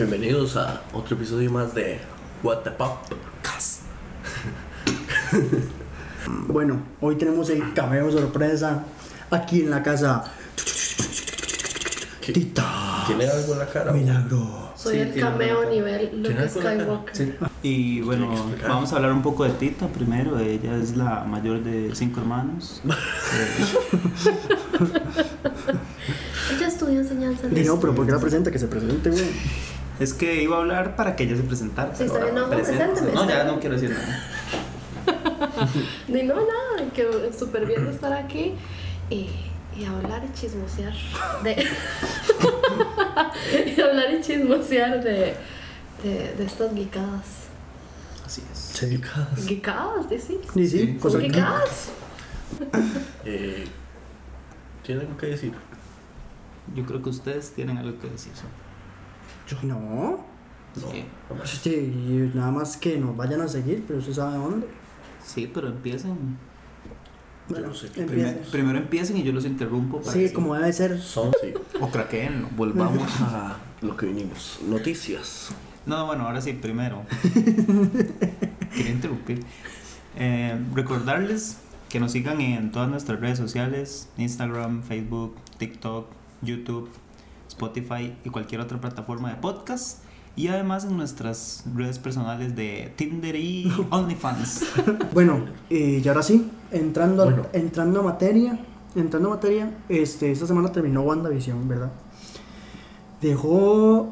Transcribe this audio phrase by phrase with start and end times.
[0.00, 1.98] Bienvenidos a otro episodio más de
[2.42, 3.00] What the Pop
[3.42, 3.82] Cast.
[6.48, 8.82] Bueno, hoy tenemos el cameo sorpresa
[9.30, 10.24] aquí en la casa.
[12.22, 13.04] ¿Qué- Tita.
[13.06, 13.92] ¿Tiene algo en la cara?
[13.92, 14.72] Milagro.
[14.74, 16.48] Soy Sí, el cameo nivel Luke.
[16.48, 17.14] Skywalker.
[17.14, 17.34] Sí.
[17.62, 18.34] Y bueno,
[18.66, 20.38] vamos a hablar un poco de Tita primero.
[20.38, 22.80] Ella es la mayor de cinco hermanos.
[26.56, 28.50] Ella estudió enseñanza Di no, pero ¿por qué la presenta?
[28.50, 29.26] Que se presente, güey.
[30.00, 31.94] Es que iba a hablar para que ella se presentara.
[31.94, 34.24] Sí, está bien, no, presénteme, No, ya no quiero decir nada.
[36.08, 38.54] Ni no, nada, que súper bien de estar aquí
[39.10, 39.28] y,
[39.76, 40.92] y hablar y chismosear
[41.44, 41.52] de.
[43.76, 45.34] y hablar y chismosear de,
[46.02, 47.26] de, de estas geekadas.
[48.24, 48.58] Así es.
[48.58, 49.00] Sí.
[49.46, 50.06] ¿Geekadas?
[50.08, 50.18] ¿Sí?
[50.18, 50.40] sí.
[50.54, 50.98] Sí, sí, Sí.
[51.00, 51.88] cosa que- ¿Geekadas?
[53.24, 53.66] Eh,
[54.84, 55.52] ¿Tiene algo que decir?
[56.74, 58.32] Yo creo que ustedes tienen algo que decir.
[59.62, 60.18] No.
[60.74, 61.04] Sí,
[61.44, 64.66] Sí, y nada más que nos vayan a seguir, pero usted sabe dónde.
[65.24, 66.16] sí pero empiecen.
[67.48, 67.88] Yo no sé.
[67.88, 70.00] Primer- primero empiecen y yo los interrumpo.
[70.00, 71.00] para Sí, que- como debe ser.
[71.00, 71.52] Son, sí.
[71.80, 72.46] O craqueen.
[72.56, 74.60] Volvamos a lo que vinimos.
[74.68, 75.48] Noticias.
[75.86, 77.02] No, bueno, ahora sí, primero.
[78.74, 79.40] Quería interrumpir.
[80.16, 81.58] Eh, recordarles
[81.88, 86.06] que nos sigan en todas nuestras redes sociales, Instagram, Facebook, TikTok,
[86.42, 86.88] YouTube,
[87.60, 90.02] Spotify y cualquier otra plataforma de podcast.
[90.36, 94.64] Y además en nuestras redes personales de Tinder y OnlyFans.
[95.12, 98.58] Bueno, eh, y ahora sí, entrando, a- entrando a materia,
[98.94, 101.90] entrando a materia, este, esta semana terminó WandaVision, ¿verdad?
[103.20, 104.08] Dejó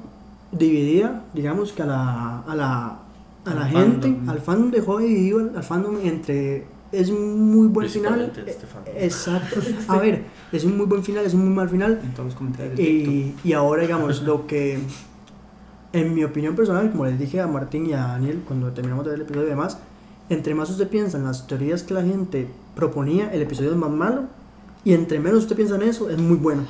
[0.53, 2.99] dividida, digamos que a la, a la,
[3.47, 4.29] a la gente, fandom.
[4.29, 9.05] al fandom dejó dividido al, al fandom entre, es un muy buen final, este eh,
[9.05, 12.27] exacto, a ver, es un muy buen final, es un muy mal final, en todos
[12.27, 12.77] los comentarios.
[12.77, 13.12] de TikTok.
[13.12, 14.78] y, y ahora, digamos, lo que,
[15.92, 19.12] en mi opinión personal, como les dije a Martín y a Daniel cuando terminamos de
[19.12, 19.78] ver el episodio y demás,
[20.31, 23.91] entre más usted piensa en las teorías que la gente proponía, el episodio es más
[23.91, 24.25] malo.
[24.84, 26.65] Y entre menos usted piensa en eso, es muy bueno.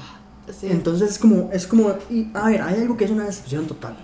[0.50, 0.68] Sí.
[0.70, 3.96] Entonces es como, es como, y, a ver, hay algo que es una decepción total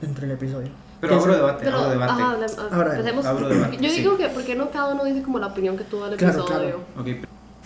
[0.00, 0.68] dentro del episodio.
[1.00, 2.12] Pero abro debate, Pero, abro debate.
[2.12, 3.24] ajá, le- Ahora, empecemos.
[3.26, 3.98] abro debate, Yo sí.
[4.00, 6.40] digo que, ¿por qué no cada uno dice como la opinión que tuvo del Claro,
[6.40, 6.80] episodio?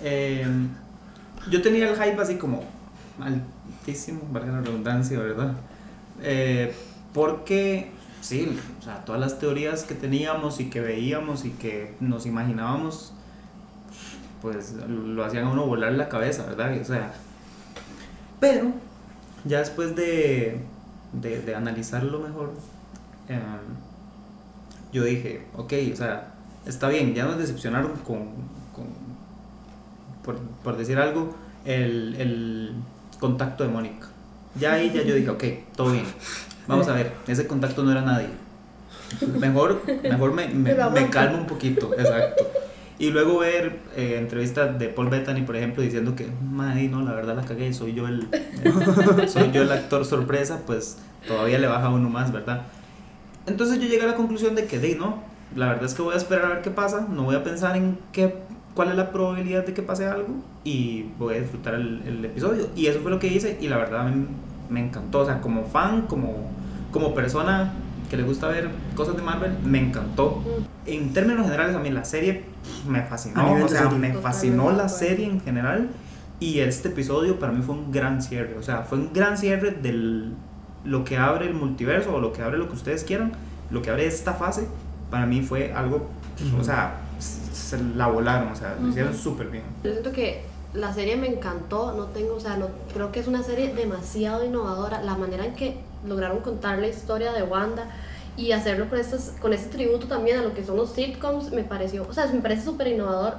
[0.03, 0.47] Eh,
[1.51, 2.63] yo tenía el hype así como
[3.21, 5.53] altísimo, valga la redundancia, ¿verdad?
[6.23, 6.75] Eh,
[7.15, 12.27] porque, sí, o sea, todas las teorías que teníamos y que veíamos y que nos
[12.27, 13.13] imaginábamos,
[14.43, 16.77] pues lo hacían a uno volar la cabeza, ¿verdad?
[16.81, 17.13] O sea,
[18.41, 18.73] pero
[19.45, 20.61] ya después de,
[21.13, 22.53] de, de analizarlo mejor,
[23.29, 23.39] eh,
[24.93, 26.35] yo dije, ok, o sea,
[26.67, 28.19] está bien, ya nos decepcionaron con,
[28.75, 28.87] con
[30.25, 31.35] por, por decir algo,
[31.65, 32.73] el, el
[33.19, 34.09] contacto de Mónica.
[34.59, 35.45] Ya ahí ya yo dije, ok,
[35.77, 36.05] todo bien.
[36.67, 38.29] Vamos a ver, ese contacto no era nadie.
[39.39, 42.47] Mejor, mejor me, me, me calmo un poquito, exacto.
[42.99, 47.13] Y luego ver eh, entrevistas de Paul Bettany, por ejemplo, diciendo que, madre, no, la
[47.13, 48.29] verdad la cagué, soy yo el,
[48.63, 52.63] el- soy yo el actor sorpresa, pues todavía le baja uno más, ¿verdad?
[53.47, 55.23] Entonces yo llegué a la conclusión de que, de, no,
[55.57, 57.77] la verdad es que voy a esperar a ver qué pasa, no voy a pensar
[57.77, 58.37] en qué,
[58.75, 60.29] cuál es la probabilidad de que pase algo
[60.65, 62.69] y voy a disfrutar el, el episodio.
[62.77, 64.27] Y eso fue lo que hice y la verdad me,
[64.71, 66.51] me encantó, o sea, como fan, como,
[66.91, 67.73] como persona
[68.11, 70.43] que le gusta ver cosas de Marvel, me encantó.
[70.85, 72.45] En términos generales, a mí la serie
[72.87, 75.89] me fascinó, o sea, me fascinó la serie en general.
[76.39, 79.71] Y este episodio para mí fue un gran cierre, o sea, fue un gran cierre
[79.71, 80.33] de
[80.85, 83.33] lo que abre el multiverso o lo que abre lo que ustedes quieran,
[83.71, 84.67] lo que abre esta fase,
[85.11, 86.09] para mí fue algo,
[86.59, 89.65] o sea, se la volaron, o sea, lo hicieron súper bien.
[89.85, 90.43] Yo siento que
[90.75, 94.45] la serie me encantó, no tengo, o sea, no, creo que es una serie demasiado
[94.45, 95.77] innovadora, la manera en que
[96.07, 97.87] lograron contar la historia de Wanda
[98.37, 101.65] y hacerlo con, estos, con este tributo también a lo que son los sitcoms, me
[101.65, 103.35] pareció, o sea, me parece súper innovador,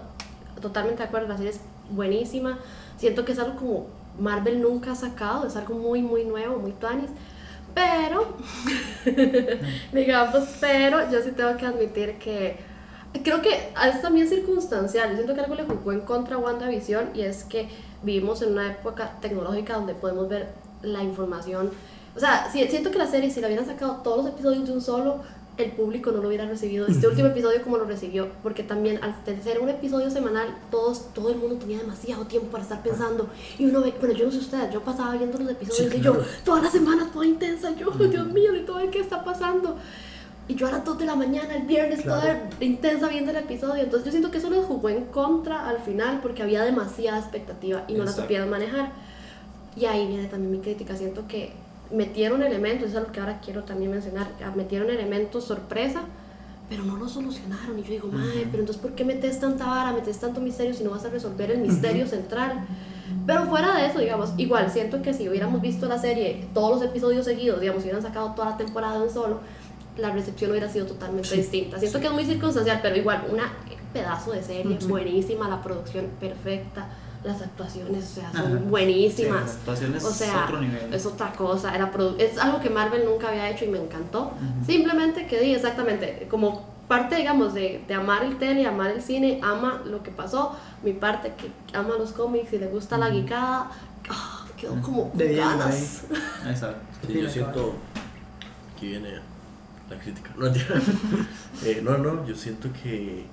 [0.62, 2.60] totalmente de acuerdo, la serie es buenísima,
[2.98, 3.88] siento que es algo como
[4.20, 7.10] Marvel nunca ha sacado, es algo muy, muy nuevo, muy tuanis,
[7.74, 8.38] pero,
[9.92, 12.58] digamos, pero yo sí tengo que admitir que
[13.24, 13.50] creo que
[13.88, 15.10] es también circunstancial.
[15.10, 17.70] Yo siento que algo le jugó en contra a WandaVision y es que
[18.02, 20.50] vivimos en una época tecnológica donde podemos ver
[20.82, 21.72] la información.
[22.16, 24.74] O sea, si- siento que la serie, si la hubieran sacado todos los episodios de
[24.74, 25.22] un solo,
[25.58, 28.30] el público no lo hubiera recibido este último episodio como lo recibió.
[28.42, 32.64] Porque también al ser un episodio semanal, todos, todo el mundo tenía demasiado tiempo para
[32.64, 33.30] estar pensando.
[33.60, 36.02] Y uno ve, bueno, yo no sé ustedes, yo pasaba viendo los episodios Sí, y
[36.02, 36.22] claro.
[36.22, 39.78] yo, todas las semanas, toda intensa, yo, Dios mío, de todo el que está pasando.
[40.48, 42.20] Y yo a las 2 de la mañana, el viernes, Claro.
[42.22, 43.84] toda intensa viendo el episodio.
[43.84, 47.86] Entonces yo siento que eso les jugó en contra al final porque había demasiada expectativa
[47.88, 48.24] y no la Exacto.
[48.24, 48.92] supieron manejar.
[49.76, 50.96] Y ahí viene también mi crítica.
[50.98, 51.54] Siento que
[51.94, 56.02] metieron elementos, eso es lo que ahora quiero también mencionar, ah, metieron elementos sorpresa,
[56.70, 57.78] pero no lo solucionaron.
[57.80, 60.84] Y yo digo, madre, pero entonces ¿por qué metes tanta vara, metes tanto misterio si
[60.84, 62.66] no vas a resolver el misterio central?
[63.26, 66.90] Pero fuera de eso, digamos, igual siento que si hubiéramos visto la serie, todos los
[66.90, 69.40] episodios seguidos, digamos, si hubieran sacado toda la temporada en solo,
[69.98, 71.78] la recepción hubiera sido totalmente distinta.
[71.80, 73.52] Siento que es muy circunstancial, pero igual, una
[73.94, 76.88] pedazo de serie buenísima, la producción perfecta,
[77.24, 78.66] las actuaciones, o sea, son Ajá.
[78.70, 79.40] buenísimas.
[79.40, 80.94] Sí, las actuaciones o es sea, otro nivel.
[80.94, 84.24] es otra cosa, era es algo que Marvel nunca había hecho y me encantó.
[84.26, 84.66] Ujú.
[84.66, 89.40] Simplemente que di exactamente, como parte, digamos, de, de amar el tele, amar el cine,
[89.42, 93.72] ama lo que pasó, mi parte que ama los cómics y le gusta la guicada,
[94.10, 96.04] ah, quedó como De ganas.
[96.48, 96.82] Exacto.
[97.08, 97.74] Sí, yo siento
[98.80, 99.12] que viene
[99.90, 100.32] la crítica.
[100.38, 100.48] No.
[101.66, 103.26] Eh, no, no, yo siento que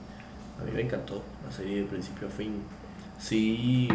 [0.61, 2.63] a mí me encantó la serie de principio a fin.
[3.21, 3.87] Sí,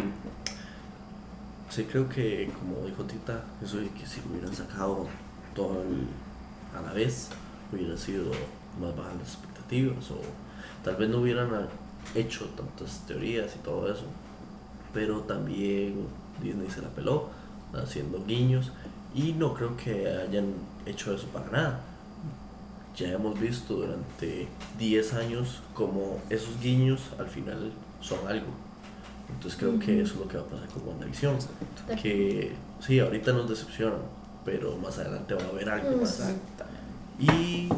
[1.68, 5.06] sí creo que, como dijo Tita, eso de que si lo hubieran sacado
[5.54, 5.82] todo
[6.74, 7.28] a la vez,
[7.72, 8.30] hubiera sido
[8.80, 10.20] más bajas las expectativas o
[10.84, 11.50] tal vez no hubieran
[12.14, 14.04] hecho tantas teorías y todo eso.
[14.94, 16.06] Pero también
[16.40, 17.28] Disney se la peló
[17.74, 18.70] haciendo guiños
[19.12, 20.54] y no creo que hayan
[20.86, 21.80] hecho eso para nada.
[22.96, 28.65] Ya hemos visto durante 10 años como esos guiños al final son algo.
[29.28, 31.36] Entonces creo que eso es lo que va a pasar con WandaVision.
[32.00, 34.00] Que sí, ahorita nos decepcionan,
[34.44, 36.34] pero más adelante va a haber algo más.
[37.18, 37.68] Y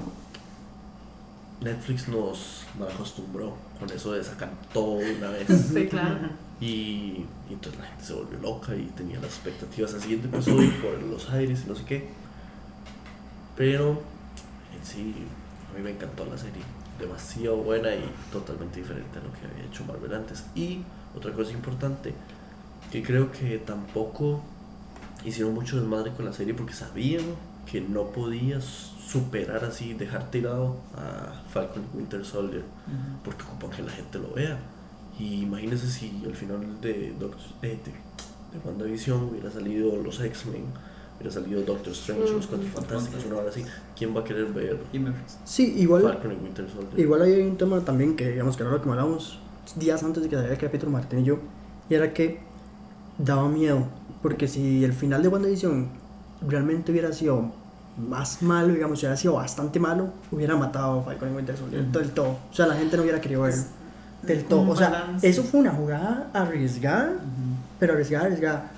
[1.61, 5.49] Netflix nos, nos acostumbró con eso de sacar todo una vez.
[5.73, 6.29] Sí, claro.
[6.61, 10.71] Y, y entonces la gente se volvió loca y tenía las expectativas al siguiente episodio
[10.83, 12.09] por los aires y no sé qué.
[13.56, 14.03] Pero
[14.77, 15.15] en sí,
[15.73, 16.62] a mí me encantó la serie.
[16.99, 20.45] Demasiado buena y totalmente diferente a lo que había hecho Marvel antes.
[20.56, 20.81] Y
[21.19, 22.15] otra cosa importante,
[22.91, 24.41] que creo que tampoco
[25.25, 27.23] hicieron mucho desmadre con la serie porque sabían
[27.70, 32.62] que no podías superar así, dejar tirado a Falcon Winter Soldier
[33.25, 34.59] porque ocupan que la gente lo vea.
[35.19, 37.91] Y imagínense si al final de, Doctor, eh, de,
[38.59, 40.64] de WandaVision hubiera salido los X-Men,
[41.17, 42.69] hubiera salido Doctor Strange, los Cuatro.
[42.73, 43.64] Fantásticos, una hora así.
[43.97, 44.79] ¿Quién va a querer ver
[45.44, 47.00] Sí, igual, Falcon y Winter Soldier?
[47.00, 49.38] igual hay un tema también que, digamos, que lo que hablamos
[49.76, 51.38] días antes de que saliera el capítulo Martín y yo,
[51.91, 52.41] y era que
[53.19, 53.87] daba miedo,
[54.23, 55.88] porque si el final de WandaVision
[56.47, 57.50] realmente hubiera sido
[57.99, 61.82] más malo, digamos, si hubiera sido bastante malo, hubiera matado a Falcon y Winter Soldier
[61.82, 61.99] Ujú.
[61.99, 62.38] del todo.
[62.50, 63.62] O sea, la gente no hubiera querido verlo.
[64.23, 64.69] Del todo.
[64.70, 65.29] O sea, balance.
[65.29, 67.12] eso fue una jugada arriesgada,
[67.79, 68.71] pero arriesgada, arriesgada.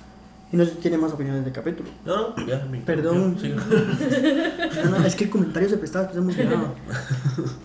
[0.51, 1.89] Y no sé si tiene más opiniones del capítulo.
[2.05, 3.37] No, no, ya Perdón.
[3.39, 3.53] Sí.
[4.83, 6.73] No, no, es que el comentario se prestaba, que se emocionaba.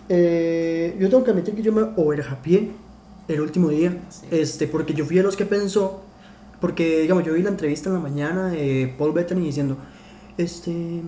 [0.09, 2.71] Eh, yo tengo que admitir que yo me overhapié
[3.27, 4.25] el último día, Sí.
[4.31, 6.01] este, porque yo fui de los que pensó,
[6.61, 9.77] porque digamos, yo vi la entrevista en la mañana de Paul Bettany diciendo,
[10.37, 11.01] este,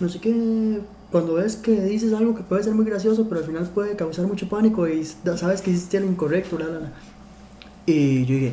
[0.00, 0.80] no sé qué,
[1.10, 4.26] cuando ves que dices algo que puede ser muy gracioso, pero al final puede causar
[4.26, 5.04] mucho pánico y
[5.36, 6.92] sabes que hiciste lo incorrecto, la, la, la.
[7.86, 8.52] Y yo dije,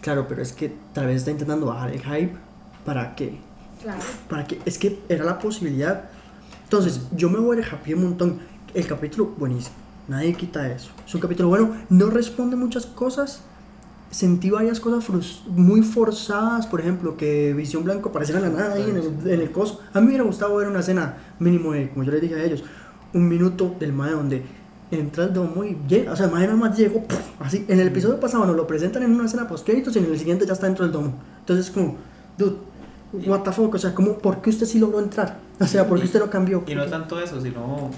[0.00, 2.32] claro, pero es que tal vez está intentando bajar el hype
[2.84, 3.38] para que
[3.82, 4.00] Claro.
[4.28, 6.06] para que es que era la posibilidad
[6.64, 8.40] entonces yo me voy a happy un montón
[8.74, 9.76] el capítulo buenísimo
[10.08, 10.90] nadie quita eso.
[11.06, 13.42] Es un capítulo bueno no responde muchas cosas.
[14.10, 18.96] Sentí varias cosas muy forzadas por ejemplo que Visión Blanco apareciera la nada ahí en
[18.96, 19.80] el, en el coso.
[19.92, 22.44] A mí me hubiera gustado ver una escena mínimo de como yo les dije a
[22.44, 22.64] ellos
[23.12, 24.42] un minuto del mae donde
[24.90, 27.04] entra el domo y llega o sea el mae nada más llegó
[27.40, 30.06] así en el episodio pasado nos lo presentan en una escena post créditos y en
[30.06, 31.12] el siguiente ya está dentro del domo.
[31.40, 31.96] Entonces es como
[32.38, 32.56] dude
[33.12, 35.38] what the fuck, o sea, ¿cómo, ¿por qué usted sí logró entrar?
[35.60, 36.62] O sea, ¿por qué usted no cambió?
[36.66, 37.90] Y no tanto eso, sino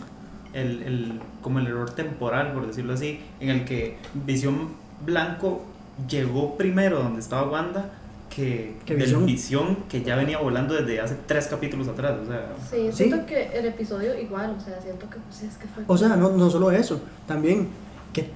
[0.54, 4.68] el, el, como el error temporal, por decirlo así, en el que Visión
[5.04, 5.64] Blanco
[6.08, 7.92] llegó primero donde estaba Wanda
[8.30, 9.26] que, Visión.
[9.26, 12.14] Visión que ya venía volando desde hace tres capítulos atrás.
[12.22, 12.96] O sea, Sí, Sí.
[13.08, 15.82] siento que el episodio igual, o sea, siento que pues, es que fue...
[15.86, 17.68] O sea, no, no solo eso, también,
[18.12, 18.30] ¿qué,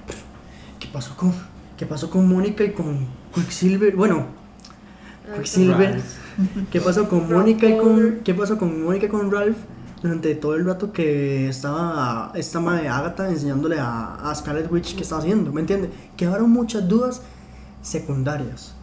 [0.79, 1.33] qué pasó con
[1.77, 3.95] qué pasó con Mónica y con Quicksilver?
[3.95, 4.27] Bueno,
[5.27, 6.01] Ah, Quicksilver.
[6.71, 9.57] ¿qué pasó con Mónica y con qué pasó con Mónica y con Ralph
[10.05, 15.01] durante todo el rato que estaba esta madre Agatha enseñándole a, a Scarlet Witch qué
[15.01, 15.89] estaba haciendo, ¿me entiende?
[16.15, 17.21] Quedaron muchas dudas
[17.81, 18.75] secundarias.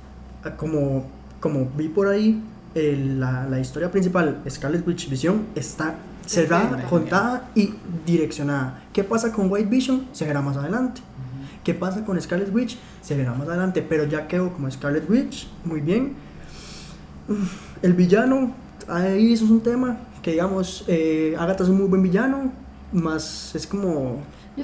[0.57, 1.07] Como,
[1.38, 2.43] como vi por ahí,
[2.75, 5.95] la, la historia principal, Scarlet Witch Vision, está
[6.26, 7.75] cerrada, contada y
[8.05, 8.83] direccionada.
[8.93, 10.09] ¿Qué pasa con White Vision?
[10.12, 11.00] Se verá más adelante.
[11.62, 12.76] ¿Qué pasa con Scarlet Witch?
[13.00, 16.14] Se verá más adelante, pero ya quedó como Scarlet Witch, muy bien.
[17.83, 18.52] El villano,
[18.88, 22.52] ahí eso es un tema, que digamos, eh, Agatha es un muy buen villano,
[22.93, 24.19] más es como,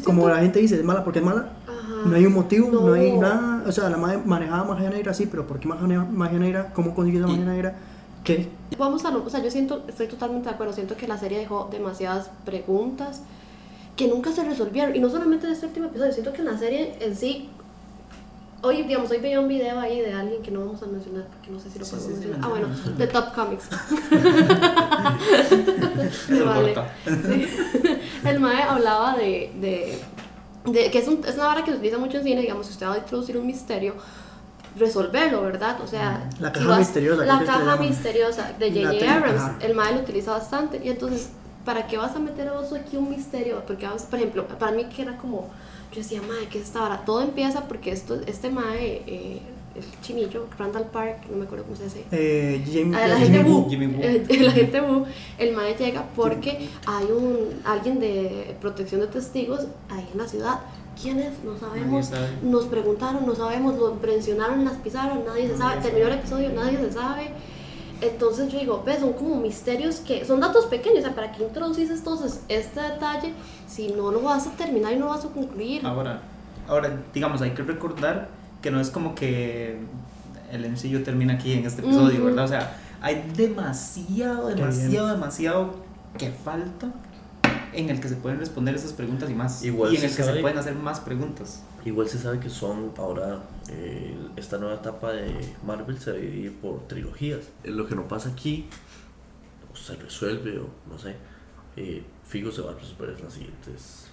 [0.05, 1.53] como la gente dice, es mala porque es mala.
[1.67, 2.09] Ajá.
[2.09, 3.65] No hay un motivo, no, hay nada.
[3.67, 6.73] O sea, la manejaba magia negra, sí, pero ¿por qué magia, ne- magia negra?
[6.75, 7.77] ¿Cómo consiguió esa magia negra?
[8.25, 8.49] ¿Qué?
[8.79, 11.39] Vamos a lo, o sea, yo siento, estoy totalmente de acuerdo, siento que la serie
[11.39, 13.23] dejó demasiadas preguntas
[13.97, 16.57] que nunca se resolvieron, y no solamente en este último episodio, siento que en la
[16.59, 17.49] serie en sí,
[18.63, 21.51] hoy, digamos, hoy veía un video ahí de alguien que no vamos a mencionar, porque
[21.51, 23.69] no sé si lo Sí, podemos sí, mencionar, ah, bueno, de Top Comics.
[26.45, 26.75] Vale.
[28.25, 29.99] El mae hablaba de, de,
[30.73, 32.73] de que es, un- es una vara que se utiliza mucho en cine, digamos, si
[32.73, 33.95] usted va a introducir un misterio,
[34.77, 35.79] resolverlo, ¿verdad?
[35.83, 39.15] O sea, La si caja vas- misteriosa, La caja misteriosa de La J.J.
[39.15, 39.57] Abrams, ajá.
[39.61, 40.81] el mae lo utiliza bastante.
[40.85, 41.31] Y entonces,
[41.65, 43.63] ¿para qué vas a meter vos aquí un misterio?
[43.67, 45.49] Porque, vamos, por ejemplo, para mí que era como,
[45.93, 47.05] yo decía, mae, ¿qué es esta vara?
[47.05, 49.41] Todo empieza porque esto, este mae, eh,
[49.75, 52.05] el chinillo, Randall Park, no me acuerdo cómo se dice.
[52.11, 53.51] Eh, Jim- A la Jimmy gente.
[53.51, 54.01] Wu, Jimmy Woo.
[54.03, 55.05] eh, la gente Wu,
[55.39, 60.61] el mae llega porque hay un alguien de protección de testigos ahí en la ciudad.
[61.01, 61.33] ¿Quién es?
[61.45, 62.07] No sabemos.
[62.07, 62.27] Sabe.
[62.43, 65.81] Nos preguntaron, no sabemos, lo presionaron, las pisaron, nadie se Nadie sabe.
[65.83, 67.31] Terminó el episodio, nadie se sabe.
[68.01, 71.43] Entonces yo digo, ves, son como misterios que son datos pequeños, o sea, ¿para qué
[71.43, 73.33] introduces entonces este detalle
[73.67, 75.85] si no lo vas a terminar y no lo vas a concluir?
[75.85, 76.23] Ahora,
[76.69, 78.29] ahora, digamos, hay que recordar
[78.63, 79.79] que no es como que
[80.53, 82.27] el MCU termina aquí en este episodio, Ujú.
[82.27, 82.45] ¿verdad?
[82.45, 85.75] O sea, hay demasiado, demasiado, demasiado
[86.17, 86.93] que falta
[87.73, 89.63] en el que se pueden responder esas preguntas y más.
[89.65, 91.63] Igual y en el que se pueden hacer más preguntas.
[91.85, 93.41] Igual se sabe que son ahora,
[93.71, 97.51] eh, esta nueva etapa de Marvel se divide por trilogías.
[97.65, 98.67] Lo que no pasa aquí,
[99.73, 101.17] o se resuelve, o no sé,
[101.77, 104.09] eh, Figo se va a resolver en las siguientes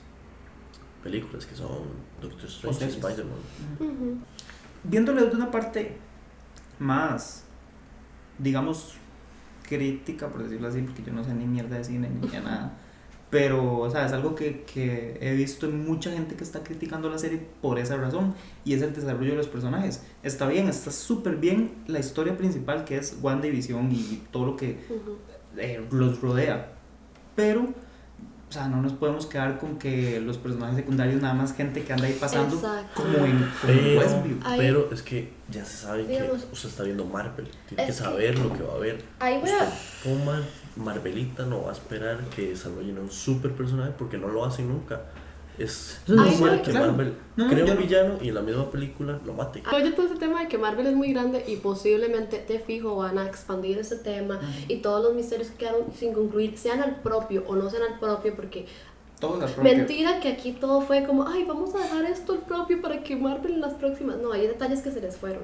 [1.03, 1.83] películas que son
[2.21, 2.89] Doctor Strange y.
[2.89, 4.23] Spider-Man.
[4.83, 5.97] Viéndolo desde una parte
[6.79, 7.43] más,
[8.37, 8.95] digamos,
[9.67, 12.73] crítica, por decirlo así, porque yo no sé ni mierda de cine ni de nada.
[13.35, 17.09] Pero, o sea, es algo que, que he visto en mucha gente que está criticando
[17.09, 20.03] la serie por esa razón, y es el desarrollo de los personajes.
[20.23, 24.79] Está bien, está súper bien la historia principal que es WandaVision y todo lo que
[24.89, 25.17] Ujú.
[25.57, 26.71] eh, los rodea.
[27.35, 31.83] Pero, o sea, no nos podemos quedar con que los personajes secundarios nada más gente
[31.83, 33.01] que anda ahí pasando Exacto.
[33.03, 34.37] como en, como Pero, Westview.
[34.45, 37.91] Ahí- pero es que ya se sabe Digamos- que usted está viendo Marvel, tiene que
[37.91, 39.03] Es que- saber lo que va a ver.
[39.19, 40.43] Ahí voy a, Mar-
[40.75, 45.01] Marvelita no va a esperar que desarrollen un super personaje porque no lo hacen nunca.
[45.57, 46.87] Es normal no, que claro.
[46.87, 49.63] Marvel No, cree yo un no- villano y en la misma película lo mate.
[49.73, 53.17] Oye, todo ese tema de que Marvel es muy grande y posiblemente de fijo van
[53.17, 57.45] a expandir ese tema y todos los misterios que quedaron sin concluir, sean al propio
[57.47, 58.65] o no sean al propio, porque
[59.63, 63.15] mentira que aquí todo fue como, ay, vamos a dejar esto al propio para que
[63.15, 64.17] Marvel en las próximas.
[64.17, 65.43] No, hay detalles que se les fueron.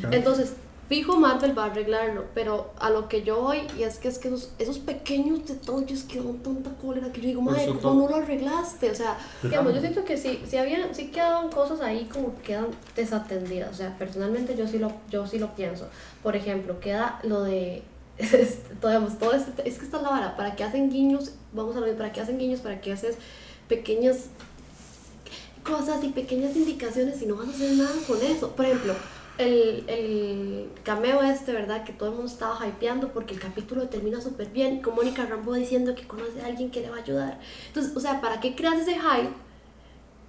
[0.00, 0.14] Claro.
[0.14, 0.54] Entonces,
[0.88, 4.18] fijo Marvel va a arreglarlo, pero a lo que yo voy, y es que es
[4.18, 8.08] que esos, esos pequeños detalles que dan tanta cólera que yo digo, madre, ¿cómo no
[8.08, 8.90] lo arreglaste?
[8.90, 12.42] O sea, digamos, yo siento que sí, sí, había, sí quedaban cosas ahí como que
[12.42, 13.72] quedan desatendidas.
[13.72, 15.88] O sea, personalmente yo sí lo, yo sí lo pienso.
[16.22, 17.82] Por ejemplo, queda lo de.
[18.18, 21.32] este, todo, digamos, todo este, es que esta es la vara, para que hacen guiños,
[21.52, 23.16] vamos a ver, para que hacen guiños, para que haces
[23.68, 24.26] pequeñas
[25.62, 28.50] cosas y pequeñas indicaciones y no vas a hacer nada con eso.
[28.50, 28.94] Por ejemplo,
[29.38, 31.84] el, el cameo este, ¿verdad?
[31.84, 35.54] Que todo el mundo estaba hypeando porque el capítulo termina súper bien, con Mónica Rambo
[35.54, 37.38] diciendo que conoce a alguien que le va a ayudar.
[37.68, 39.30] Entonces, o sea, ¿para qué creas ese hype?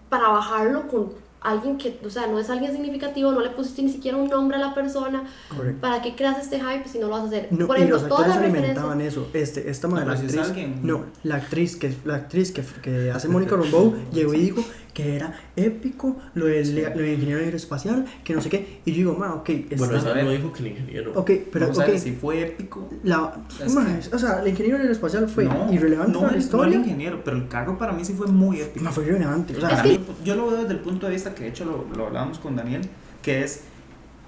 [0.10, 3.92] Para bajarlo con alguien que, o sea, no es alguien significativo, no le pusiste ni
[3.92, 5.24] siquiera un nombre a la persona.
[5.56, 5.80] Correcto.
[5.82, 7.48] ¿Para qué creas este hype si no lo vas a hacer?
[7.52, 8.78] No, Por y ejemplo, los todas las referencias.
[8.78, 9.28] alimentaban eso.
[9.34, 13.28] Este, esta madre, No, la actriz, no, la actriz que la actriz que, que hace
[13.28, 14.64] Mónica Rambeau llegó y dijo
[14.98, 18.98] que era épico lo del, lo del ingeniero aeroespacial, que no sé qué, y yo
[18.98, 20.26] digo, ma, ok, está, Bueno, ella a ver.
[20.26, 21.12] no dijo que el ingeniero.
[21.14, 22.90] ok, pero Vamos a ok, ver si fue épico.
[23.04, 26.38] la, Es ma, que- o sea, el ingeniero aeroespacial fue no, irrelevante no para la
[26.40, 28.84] historia, No el ingeniero, pero el carro para mí sí fue muy épico.
[28.84, 31.12] ma, fue irrelevante, o sea, Para que- mí, yo lo veo desde el punto de
[31.14, 32.82] vista que de hecho lo, lo hablábamos con Daniel,
[33.22, 33.66] que es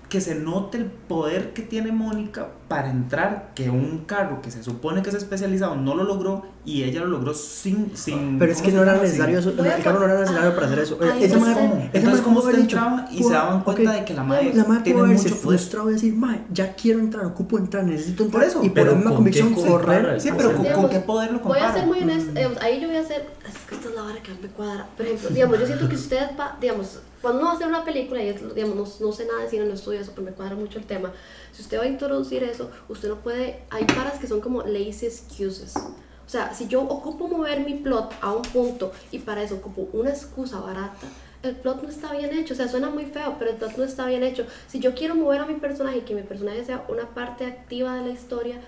[0.10, 4.64] que se note el poder que tiene Mónica para entrar, que un carro que se
[4.64, 7.96] supone que es especializado no lo logró y ella lo logró sin...
[7.96, 10.50] sin pero es que ¿cómo no era necesario Sin- eso, el carro no era necesario
[10.50, 11.74] ah, para hacer eso, esa madre, ¿Cómo?
[11.76, 14.24] esa Entonces, madre ¿cómo usted haber dicho, entraba y se daban cuenta de que la
[14.24, 15.60] madre la madre tiene mucho poder?
[15.90, 18.92] y decir, ma, ya quiero entrar, ocupo entrar, necesito entrar, Por eso, y por pero
[18.92, 21.86] la misma ¿con convicción correr, Sí, pero ¿con, con qué poder lo Voy a ser
[21.88, 23.39] muy honesta, digamos, ahí yo voy a hacer, es
[23.70, 24.88] que esta es la vara que me cuadra.
[24.98, 27.86] Por ejemplo, digamos, yo siento que ustedes va, digamos, cuando uno va a hacer una
[27.86, 30.32] película, y es- digamos, no, no sé nada de cine, no estudio eso, pero me
[30.34, 31.12] cuadra mucho el tema.
[31.54, 35.06] Si usted va a introducir eso, usted no puede, hay paras que son como lazy
[35.06, 35.74] excuses.
[35.76, 39.90] O sea, si yo ocupo mover mi plot a un punto y para eso ocupo
[39.94, 41.08] una excusa barata,
[41.42, 42.54] el plot no está bien hecho.
[42.54, 44.46] O sea, suena muy feo, pero el plot no está bien hecho.
[44.68, 47.96] Si yo quiero mover a mi personaje y que mi personaje sea una parte activa
[47.96, 48.60] de la historia,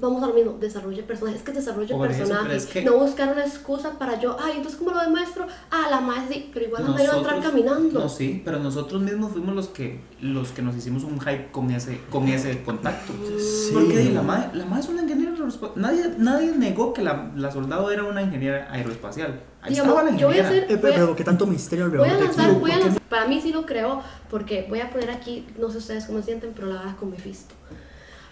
[0.00, 2.82] vamos a lo mismo, desarrolle personajes, es que desarrolle Por eso, personajes, pero es que-
[2.82, 5.46] no buscar una excusa para yo, ay, entonces ¿cómo lo demuestro?
[5.70, 8.00] Ah, la madre sí, pero igual la madre va a entrar Nosotros- caminando.
[8.00, 11.70] No, sí, pero nosotros mismos fuimos los que los que nos hicimos un hype con
[11.70, 13.12] ese con ese contacto.
[13.38, 13.70] Sí.
[13.72, 15.72] Porque la madre, la madre es una ingeniera aeroespacial.
[15.80, 19.40] Nadie, nadie negó que la, la soldado era una ingeniera aeroespacial.
[19.62, 20.64] Ahí Digamos, estaba la yo voy a ingeniera.
[20.66, 23.40] hacer- Eh, pero, pero qué tanto misterio Voy a lanzar, voy a lanzar, para mí
[23.40, 26.76] sí lo creo, porque voy a poner aquí, no sé ustedes cómo sienten, pero la
[26.76, 27.54] vara con Mephisto.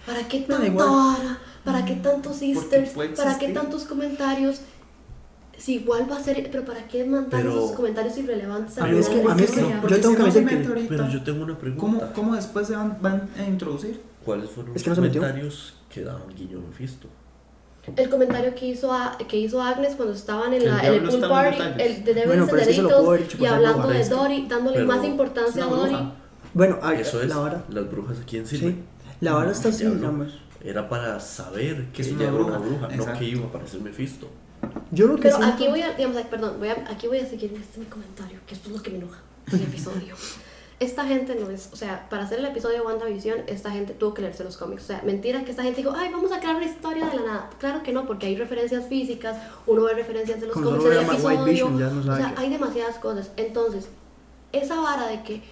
[0.07, 0.89] ¿Para qué No, tanta igual.
[0.89, 1.39] vara?
[1.67, 2.91] ¿Para qué tantos sisters?
[2.91, 4.61] puede ¿Para qué tantos comentarios?
[5.59, 8.99] Si igual va a ser, pero ¿para qué mandar Pero- esos comentarios irrelevantes A mí
[8.99, 11.09] es que- a mí es que Porque yo tengo que no admitir que- ahorita, Pero
[11.09, 11.81] yo tengo una pregunta.
[11.81, 14.01] ¿cómo, ¿Cómo después se van, van a introducir?
[14.25, 17.09] ¿Cuáles fueron Es que no los comentarios que daban Guillo Mephisto?
[17.97, 20.95] El comentario que hizo, a- que hizo Agnes cuando estaban en, Que el la, en
[20.95, 24.87] el pool los party, el de Devils Bueno, dicho y hablando de Dory, dándole pero
[24.89, 25.97] más importancia a Dory.
[26.53, 27.65] Bueno, ay, Eso es la vara.
[27.71, 28.57] las brujas aquí en Sí.
[28.59, 28.75] Silver.
[29.21, 30.33] La vara está así, digamos.
[30.63, 32.59] Era para saber que Es ella una bruja.
[32.59, 34.29] bruja, no que iba a aparecer Mephisto.
[34.91, 37.27] Yo lo que Pero siento- aquí voy a, digamos, perdón, voy a, aquí voy a
[37.27, 39.21] seguir este es mi comentario, que esto es lo que me enoja
[39.51, 40.15] del episodio.
[40.79, 44.13] Esta gente no es, o sea, para hacer el episodio de WandaVision, esta gente tuvo
[44.13, 44.83] que leerse los cómics.
[44.83, 47.23] O sea, mentira que esta gente dijo, ay, vamos a crear una historia de la
[47.23, 47.51] nada.
[47.59, 51.07] Claro que no, porque hay referencias físicas, uno ve referencias de los Cuando cómics del
[51.07, 51.45] ve episodio.
[51.45, 52.43] Vision, ya no o sea, qué.
[52.43, 53.31] hay demasiadas cosas.
[53.39, 53.89] Entonces,
[54.53, 55.43] esa vara de que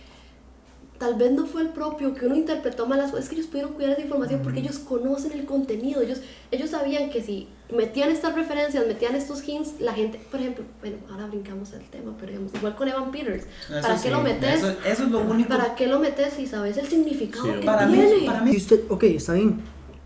[0.98, 3.48] tal vez no fue el propio, que uno interpretó mal las cosas, es que ellos
[3.48, 6.20] pudieron cuidar esa información porque ellos conocen el contenido, ellos,
[6.50, 10.96] ellos sabían que si metían estas referencias, metían estos hints, la gente, por ejemplo, bueno,
[11.10, 14.20] ahora brincamos el tema, pero digamos, igual con Evan Peters, Eso ¿para qué sí, lo
[14.22, 14.54] metes?
[14.62, 15.48] Eso, eso es lo único.
[15.48, 18.26] ¿Para qué lo metes si sabes el significado Sí, que para mí, tiene?
[18.26, 19.60] para mí Si usted, ok, está bien.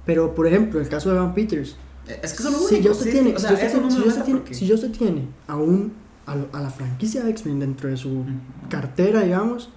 [0.06, 1.76] Pero, por ejemplo, el caso de Evan Peters.
[2.08, 2.82] es que eso es lo único.
[2.82, 5.92] Si usted sí, tiene, o sea, si usted eso tiene- a, un,
[6.24, 8.24] a, la franquicia de X-Men dentro de su
[8.70, 9.68] cartera, digamos,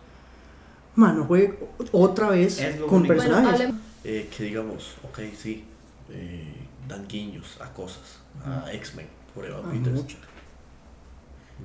[0.96, 1.58] mano, juegue
[1.92, 3.16] otra vez Es lo con único.
[3.16, 3.62] Bueno, personajes.
[3.62, 5.64] hablemos- Eh, que digamos, ok, sí,
[6.10, 6.56] eh,
[6.88, 9.96] dan guiños a cosas, a X-Men, por Evan Ah, Peters.
[9.96, 10.18] mucho.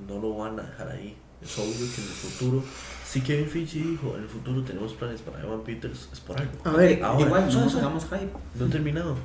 [0.07, 1.15] No lo van a dejar ahí.
[1.41, 2.63] Es obvio que en el futuro,
[3.05, 6.53] si Kevin Feige dijo, en el futuro tenemos planes para Evan Peters, es por algo.
[6.63, 8.29] A ver, Ahora, Igual, no hagamos hype.
[8.55, 9.15] No he terminado.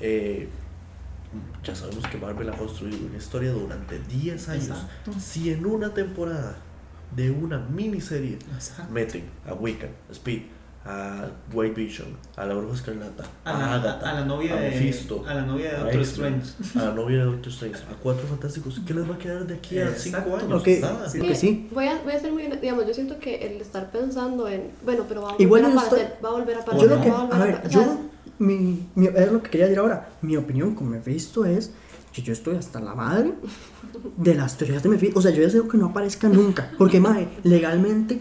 [0.00, 0.48] Eh,
[1.62, 4.64] ya sabemos que Marvel ha construido una historia durante 10 años.
[4.68, 5.12] Exacto.
[5.20, 6.56] Si en una temporada
[7.14, 8.92] de una miniserie Exacto.
[8.92, 10.42] meten a Wiccan, a Speed,
[10.84, 14.60] a White Vision, a la Bruja Escarlata, A a, la, Agatha, a la novia a
[14.60, 16.46] de Mephisto, a la novia de a Doctor Strange.
[16.76, 19.54] a la novia de Doctor Strange, a cuatro fantásticos, ¿qué les va a quedar de
[19.54, 20.36] aquí a 5 Exacto.
[20.46, 20.60] años?
[20.62, 21.08] Ok, Nada.
[21.08, 21.34] sí.
[21.34, 21.68] sí.
[21.74, 25.04] Voy a, voy a ser muy, digamos, yo siento que el estar pensando en, bueno,
[25.08, 26.90] pero va a Igual volver a yo estoy- aparecer, va a volver a Yo aparecer,
[26.90, 27.98] lo que, a a ver, o yo,
[28.38, 30.08] mi, mi- es lo que quería decir ahora.
[30.22, 31.72] Mi opinión con Mephisto es
[32.12, 33.34] que yo estoy hasta la madre
[34.16, 35.18] de las teorías de Mephisto.
[35.18, 36.70] O sea, yo deseo que no aparezca nunca.
[36.78, 38.20] Porque, madre, legalmente,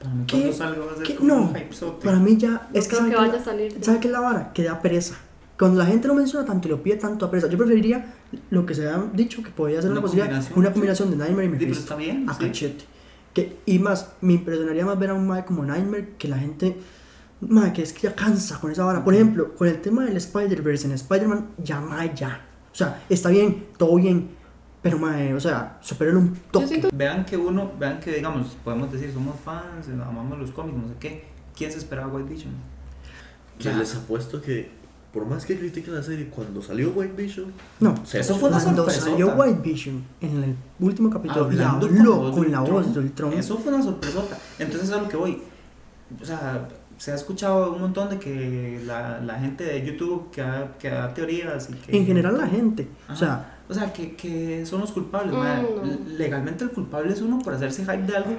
[0.00, 0.52] Para mí ¿Qué?
[0.52, 1.14] salga va a ser ¿qué?
[1.16, 3.38] como No, un para mí ya No es que creo ¿sabe que qué vaya la-
[3.40, 3.78] a salir.
[3.84, 4.52] ¿Sabe qué es la vara?
[4.52, 5.14] Que da pereza.
[5.58, 8.14] Cuando la gente lo menciona tanto y lo pide tanto a pereza, yo preferiría
[8.50, 11.16] lo que se ha dicho que podría ser una, Una posibilidad, combinación, una combinación de
[11.18, 11.78] Nightmare y Mephisto.
[11.82, 12.28] está bien.
[12.28, 12.44] a sí.
[12.46, 12.84] cachete.
[13.32, 16.76] Que, y más, me impresionaría más ver a un mae como Nightmare que la gente,
[17.40, 19.04] mae, que es que ya cansa con esa vara.
[19.04, 22.44] Por ejemplo, con el tema del Spider-Verse en Spider-Man, ya mae, ya.
[22.72, 24.30] O sea, está bien, todo bien,
[24.80, 26.66] pero mae, o sea, superen un toque.
[26.68, 30.88] siento- Vean que uno, vean que digamos, podemos decir, somos fans, amamos los cómics, no
[30.88, 31.24] sé qué.
[31.56, 32.52] ¿Quién se esperaba White Vision?
[33.58, 33.76] Que Ya.
[33.76, 34.70] les apuesto que,
[35.12, 38.58] por más que critiquen la serie, cuando salió White Vision, No, se Eso fue una
[38.60, 39.10] cuando sorpresota.
[39.10, 41.96] salió White Vision en el último capítulo y Hablando con
[42.44, 43.32] de la voz de Ultron.
[43.34, 44.38] Eso fue una sorpresota.
[44.58, 45.42] Entonces a lo que voy.
[46.20, 46.66] O sea,
[47.02, 50.88] se ha escuchado un montón de que la, la gente de YouTube que, ha- que
[50.88, 51.96] da teorías y que...
[51.98, 55.34] En general, la gente, o sea, O sea, que, que son los culpables.
[55.34, 55.66] Mm, madre.
[56.18, 58.36] Legalmente el culpable es uno por hacerse hype de algo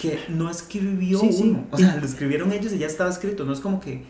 [0.00, 1.42] que no escribió Sí, sí.
[1.42, 1.66] uno.
[1.70, 3.44] O sea, lo escribieron ellos y ya estaba escrito.
[3.44, 4.02] No es como que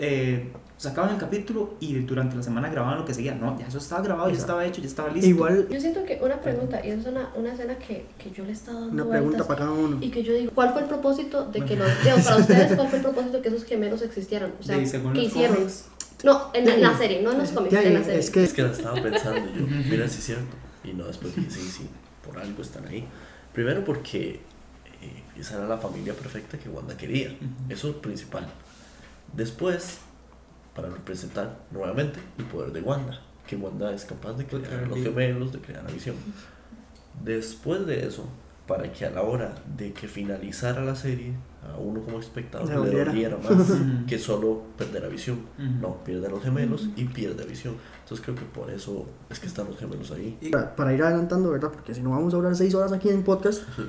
[0.00, 3.34] eh, sacaban el capítulo y durante la semana grababan lo que seguía.
[3.34, 4.52] No, ya eso estaba grabado, ya Exacto.
[4.52, 5.28] estaba hecho, ya estaba listo.
[5.28, 8.50] igual Yo siento que una pregunta, y es una, una escena que, que yo le
[8.50, 9.98] he estado dando una pregunta para cada uno.
[10.00, 12.88] y que yo digo, ¿cuál fue el propósito de que los, digamos, para ustedes, cuál
[12.88, 14.52] fue el propósito que esos gemelos existieran?
[14.58, 15.56] O sea, ¿qué hicieron?
[15.56, 15.84] cómics.
[16.24, 18.30] No, en, en la serie, no en los cómics, Ya, en la es serie.
[18.32, 20.56] que es que la estaba pensando yo, mira si es cierto.
[20.84, 21.88] Y no después dije, sí, sí,
[22.26, 23.06] por algo están ahí.
[23.52, 24.40] Primero porque
[25.02, 27.28] eh, esa era la familia perfecta que Wanda quería.
[27.28, 27.72] Ujú.
[27.72, 28.46] Eso es lo principal.
[29.32, 29.98] Después,
[30.74, 35.52] para representar nuevamente el poder de Wanda, que Wanda es capaz de crear los gemelos,
[35.52, 36.16] de crear la visión.
[37.24, 38.24] Después de eso,
[38.66, 42.90] para que a la hora de que finalizara la serie, a uno como espectador Le
[42.90, 43.36] le doliera.
[43.36, 43.72] más
[44.06, 45.40] que solo perder a visión.
[45.58, 45.80] Ujú.
[45.80, 47.74] No, pierde a los gemelos y pierde visión.
[48.02, 50.38] Entonces creo que por eso es que están los gemelos ahí.
[50.52, 51.70] para, para ir adelantando, ¿verdad?
[51.72, 53.82] Porque si no vamos a hablar seis horas aquí en podcast, que,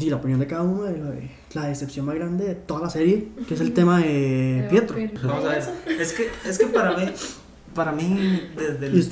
[0.00, 2.80] y la opinión de cada uno de la, de la decepción más grande de toda
[2.82, 4.96] la serie, que es el tema de Pietro.
[5.24, 5.62] Vamos a ver.
[6.00, 7.04] Es que, es que para mí,
[7.74, 9.06] para mí, desde el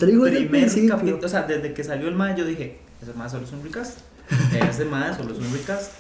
[0.48, 3.52] primer capítulo, o sea, desde que salió el mae, yo dije, ese mae solo es
[3.52, 3.98] un recast.
[4.68, 5.92] Ese mae solo es un recast.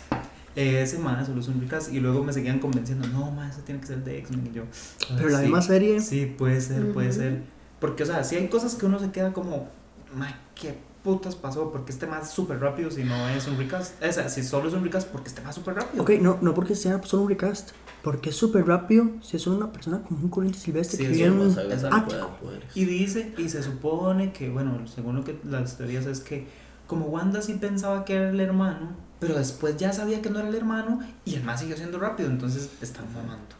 [0.56, 1.92] Ese mae solo es un recast.
[1.92, 4.48] Y luego me seguían convenciendo, no, mae, ese tiene que ser de X-Men.
[4.52, 4.62] Y yo,
[5.10, 6.00] "Ah, Pero la sí, misma serie.
[6.00, 7.42] Sí, puede ser, puede ser.
[7.80, 9.68] Porque, o sea, si hay cosas que uno se queda como,
[10.14, 11.70] mae, ¿qué putas pasó?
[11.70, 14.02] Porque este más súper rápido si no es un recast.
[14.02, 16.02] O sea, si solo es un recast, porque este más súper rápido.
[16.02, 17.70] Ok, no, no porque sea solo un recast.
[18.02, 21.26] Porque es súper rápido si es una persona común, corriente y silvestre Sí, que vive
[21.26, 21.58] en un
[21.92, 22.30] ático.
[22.74, 26.46] Y dice, y se supone que, bueno, según lo que las teorías es que
[26.86, 30.48] como Wanda sí pensaba que era el hermano, pero después ya sabía que no era
[30.48, 33.54] el hermano y el más siguió siendo rápido, entonces están mamando.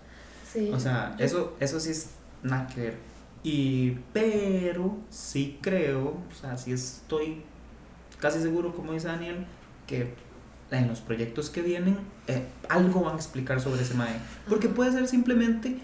[0.52, 0.70] Sí.
[0.74, 2.08] O sea, eso, eso sí es
[2.42, 3.09] nada que ver.
[3.42, 7.42] Y, pero sí creo, o sea, sí estoy
[8.18, 9.46] casi seguro, como dice Daniel,
[9.86, 10.14] que
[10.70, 14.14] en los proyectos que vienen eh, algo van a explicar sobre ese mae.
[14.48, 15.78] Porque puede ser simplemente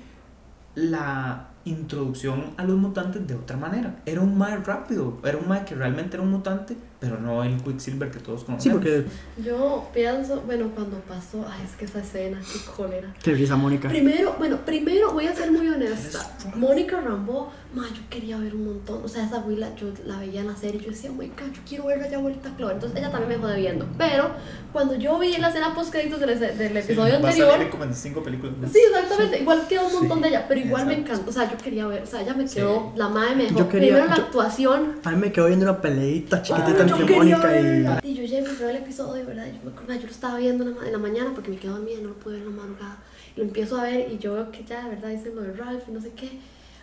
[0.75, 4.01] la introducción a los mutantes de otra manera.
[4.07, 7.57] Era un mae rápido, era un mae que realmente era un mutante, pero no el
[7.63, 8.79] Quicksilver que todos Sí, conocemos.
[8.79, 9.05] porque.
[9.45, 13.13] Yo pienso, bueno, cuando pasó, ay, es que esa escena, qué cólera.
[13.25, 13.89] Risa Mónica.
[13.89, 16.37] Primero, bueno, primero voy a ser muy honesta.
[16.55, 19.03] Mónica Rambo, ma, yo quería ver un montón.
[19.05, 20.81] O sea, esa abuela yo la veía en la serie.
[20.81, 22.75] Yo decía, oh my god, yo quiero verla ya vuelta a Clore.
[22.75, 23.87] Entonces ella también me jode viendo.
[23.99, 24.31] Pero
[24.73, 27.51] cuando yo vi la escena post créditos del, del episodio a anterior.
[27.53, 28.57] salir como en cinco películas.
[28.59, 28.73] más.
[28.73, 29.41] Sí, exactamente.
[29.41, 31.13] Igual quedó un montón Sí, de ella, pero igual me exacto.
[31.13, 31.31] encantó.
[31.31, 32.03] O sea, yo quería ver.
[32.03, 32.55] O sea, ella me Sí.
[32.57, 32.93] quedó.
[32.97, 33.59] La madre me dejó.
[33.59, 34.95] Yo quería- primero la yo- actuación.
[35.05, 38.11] A mí me quedó viendo una peleita chiquitita yo entre Mónica y.
[38.11, 39.47] Y yo llego y veo el episodio, ¿verdad?
[39.47, 41.71] Yo, me acuerdo, yo lo estaba viendo en la, en la mañana porque me quedé
[41.73, 42.99] dormida y no lo pude ver en la madrugada.
[43.35, 45.53] Y lo empiezo a ver y yo veo que ya, de verdad, dicen lo de
[45.53, 46.31] Ralph y no sé qué.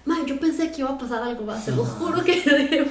[0.05, 2.33] Man, yo pensé que iba a pasar algo más, se lo juro que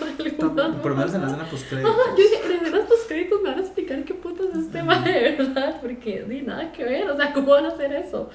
[0.82, 3.42] Por lo menos en la escena post Ajá, yo dije, en las escenas post créditos
[3.42, 6.84] me van a explicar qué putas es este mae, de verdad, porque ni nada que
[6.84, 8.30] ver, o sea, ¿cómo van a hacer eso?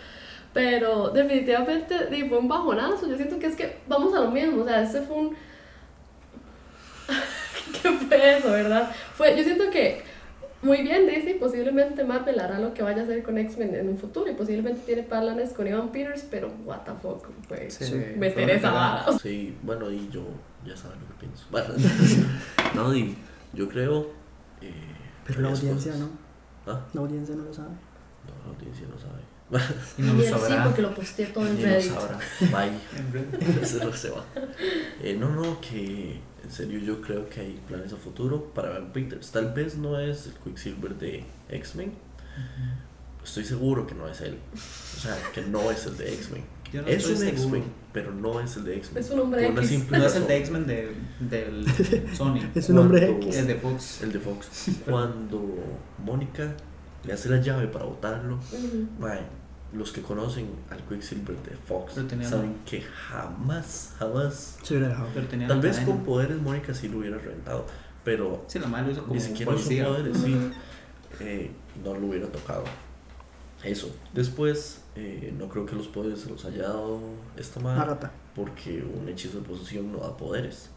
[0.54, 1.96] Pero definitivamente
[2.30, 5.02] fue un bajonazo, yo siento que es que vamos a lo mismo, o sea, ese
[5.02, 5.36] fue un...
[7.82, 8.92] ¿Qué fue eso, verdad?
[9.16, 10.04] Fue, yo siento que
[10.62, 13.98] muy bien Disney, posiblemente Marvel hará lo que vaya a hacer con X-Men en un
[13.98, 18.50] futuro y posiblemente tiene planes con Evan Peters, pero what the fuck, fue Sí, meter
[18.50, 19.06] esa vara.
[19.22, 20.24] Sí, bueno, y yo
[20.66, 21.46] ya saben lo que pienso.
[21.52, 21.74] Bueno,
[22.76, 23.16] no, y
[23.54, 24.10] yo creo.
[24.62, 24.72] Eh,
[25.26, 26.08] Pero la audiencia cosas.
[26.08, 26.28] no.
[26.74, 27.70] Ah, La audiencia no lo sabe.
[27.70, 29.22] no, la audiencia no sabe.
[29.98, 30.56] Y no lo sabrá.
[30.58, 31.92] Sí, porque lo posteé todo en Reddit.
[31.94, 32.18] sabrá.
[32.40, 32.72] Bye.
[32.98, 33.62] En Reddit.
[33.64, 34.26] Ese no se va.
[35.02, 38.94] Eh, no, no, que en serio yo creo que hay planes a futuro para Evan
[38.94, 39.32] Peters.
[39.32, 41.92] Tal vez no es el Quicksilver de X-Men.
[43.24, 44.38] Estoy seguro que no es él.
[44.54, 46.44] O sea, que no es el de X-Men.
[46.74, 47.26] No es un.
[47.26, 49.02] X-Men, pero no es el de X-Men.
[49.02, 49.70] Es un hombre Por una X.
[49.70, 50.28] simple No es el razón.
[50.28, 51.66] de X-Men de, del
[52.14, 52.40] Sony.
[52.56, 53.36] Es un hombre X.
[53.38, 54.02] Es de Fox.
[54.04, 54.48] El de Fox.
[54.86, 55.42] Cuando
[56.04, 56.54] Mónica
[57.06, 58.86] le hace la llave para botarlo, Ujú.
[59.00, 59.22] mae,
[59.74, 61.96] los que conocen al Quicksilver de Fox
[62.30, 64.58] saben que jamás, jamás.
[64.64, 65.10] Se hubiera dejado.
[65.14, 65.94] Pero tenía Tal vez cadena.
[65.96, 67.66] con poderes Mónica sí lo hubiera reventado,
[68.04, 69.86] pero Sí, la madre lo hizo como ni siquiera son policía.
[69.88, 70.52] poderes, sí.
[71.20, 71.52] Eh,
[71.84, 72.64] no lo hubiera tocado.
[73.64, 73.94] Eso.
[74.14, 77.02] Después, eh, no creo que los poderes se los haya dado
[77.36, 78.12] esta madre Barata.
[78.36, 80.70] porque un hechizo de posesión no da poderes.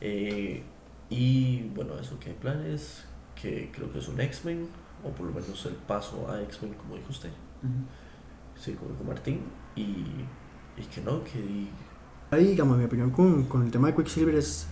[0.00, 0.62] Eh,
[1.10, 3.04] y bueno, eso que hay planes,
[3.40, 4.68] que creo que es un X-Men,
[5.04, 7.30] o por lo menos el paso a X-Men, como dijo usted,
[7.62, 7.72] Ujú.
[8.64, 9.40] Sí, como dijo Martín,
[9.76, 11.70] y, y que no, que di-
[12.30, 14.66] Ahí, digamos, mi opinión con, con el tema de Quicksilver es.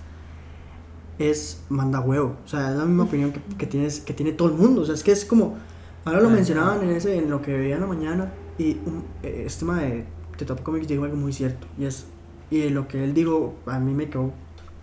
[1.19, 2.37] Es manda huevo.
[2.45, 4.81] O sea, es la misma opinión que, que, tienes, que tiene todo el mundo.
[4.83, 5.57] O sea, es que es como.
[6.05, 8.33] Ahora lo mencionaban en, ese, en lo que veía en la mañana.
[8.59, 10.05] Y un, eh, este tema de,
[10.39, 11.67] de Top Comics dijo algo muy cierto.
[11.79, 12.07] Y es.
[12.51, 14.33] Y lo que él dijo, a mí me quedó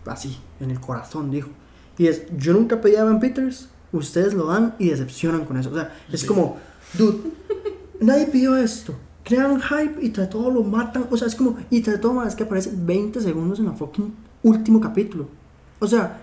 [0.06, 1.50] así, en el corazón, dijo.
[1.98, 3.69] Y es: Yo nunca pedí a Van Peters.
[3.91, 5.72] Ustedes lo dan y decepcionan con eso.
[5.72, 6.28] O sea, es Sí.
[6.28, 6.58] como,
[6.93, 7.17] dude,
[7.99, 8.95] nadie pidió esto.
[9.23, 11.05] Crean hype y tras todo lo matan.
[11.12, 14.13] O sea, es como, y tras todo más que aparece 20 segundos en la fucking
[14.43, 15.27] último capítulo.
[15.79, 16.21] O sea,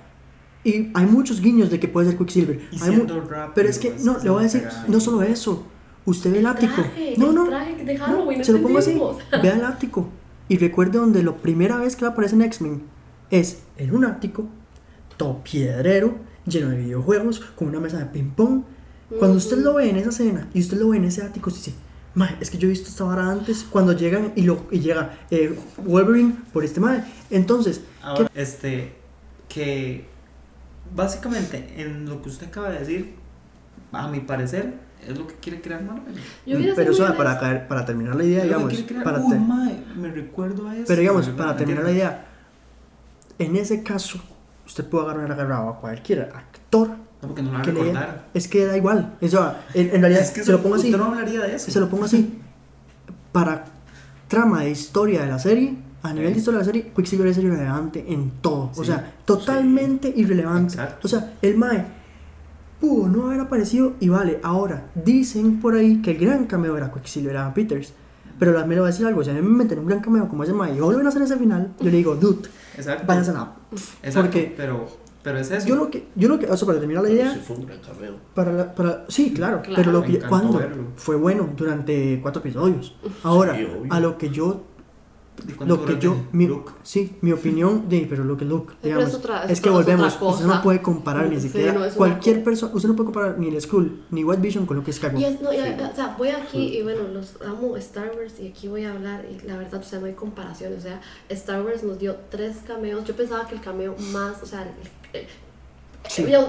[0.65, 2.61] y hay muchos guiños de que puede ser Quicksilver.
[2.73, 5.65] Y Hay rápido, pero es que, es no, le voy a decir, no solo eso.
[6.05, 6.75] Usted ve el ático.
[6.75, 7.47] traje, No, el no.
[7.47, 8.99] traje de no, Halloween, se lo pongo así.
[9.43, 10.09] Vea el ático.
[10.49, 12.83] Y recuerde donde la primera vez que aparece en X-Men
[13.31, 14.47] es en un ático,
[15.17, 18.63] todo piedrero, lleno de videojuegos, con una mesa de ping-pong.
[19.19, 21.67] Cuando usted lo ve en esa escena y usted lo ve en ese ático, usted
[21.67, 21.77] dice,
[22.15, 23.65] "Mae, es que yo he visto esta vara antes.
[23.65, 27.05] Cuando llegan y, lo, y llega eh, Wolverine por este mae.
[27.31, 28.95] Entonces, Ahora, este,
[29.49, 30.07] que
[30.95, 33.15] básicamente en lo que usted acaba de decir,
[33.93, 34.75] a mi parecer,
[35.07, 36.15] es lo que quiere crear Marvel.
[36.45, 38.75] Yo pero eso para, caer- para terminar la idea, digamos.
[38.87, 39.05] crear.
[39.05, 40.85] Para mae, me recuerdo a eso.
[40.87, 42.27] pero digamos, para terminar la idea,
[43.39, 44.19] en ese caso,
[44.67, 46.91] usted puede agarrar agarrado a cualquier actor
[47.23, 48.29] No, porque no lo va a recordar.
[48.35, 49.17] es que da igual.
[49.21, 50.91] Eso, en, en realidad, Es que se lo pongo así.
[50.91, 51.71] No hablaría de eso.
[51.71, 52.39] Se lo pongo así.
[53.33, 53.65] Para
[54.29, 57.39] trama de historia de la serie, a nivel de historia de la serie, Quicksilver es
[57.39, 58.71] irrelevante en todo.
[58.77, 58.87] O Sí.
[58.87, 60.75] sea, totalmente irrelevante.
[60.75, 61.07] Exacto.
[61.07, 61.85] O sea, el Mae
[62.81, 66.93] pudo no haber aparecido y vale, ahora dicen por ahí que el gran cameo era
[66.93, 67.93] Quicksilver, era Peters.
[68.39, 70.01] Pero la me le voy a decir algo, si a mí me meten un gran
[70.01, 73.05] cameo como ese Mae y vuelven a hacer ese final, yo le digo, dude, Exacto.
[73.07, 73.53] váyanse a la...
[74.03, 74.87] Exacto, porque- pero,
[75.27, 75.67] pero es eso.
[75.67, 77.67] Yo lo que, yo lo que, o sea, para terminar la idea, Sí, fue un
[77.67, 78.15] gran cameo.
[78.33, 79.75] para, la- para sí, claro, Claro.
[79.77, 80.13] pero lo que
[80.59, 80.85] verlo.
[80.95, 82.97] fue bueno durante cuatro episodios.
[83.25, 84.67] Ahora, Sí, a lo que yo ¿Y cuánto
[85.67, 86.73] lo que yo mi, look?
[86.83, 89.71] sí, mi opinión de pero lo que Luke, Pero digamos, es otra- es es que
[89.71, 92.97] volvemos, usted no puede comparar ni Sí, siquiera no, es una cualquier persona, usted no
[92.97, 95.21] puede comparar ni el Skull ni White Vision con lo que es Skywalker.
[95.21, 95.63] Y es, no, y, Sí.
[95.93, 99.25] o sea, voy aquí y bueno, los amo Star Wars y aquí voy a hablar
[99.31, 102.59] y la verdad, o sea, no hay comparación, o sea, Star Wars nos dio tres
[102.67, 105.27] cameos, yo pensaba que el cameo más, o sea, el, el-
[106.09, 106.47] Sí, yo,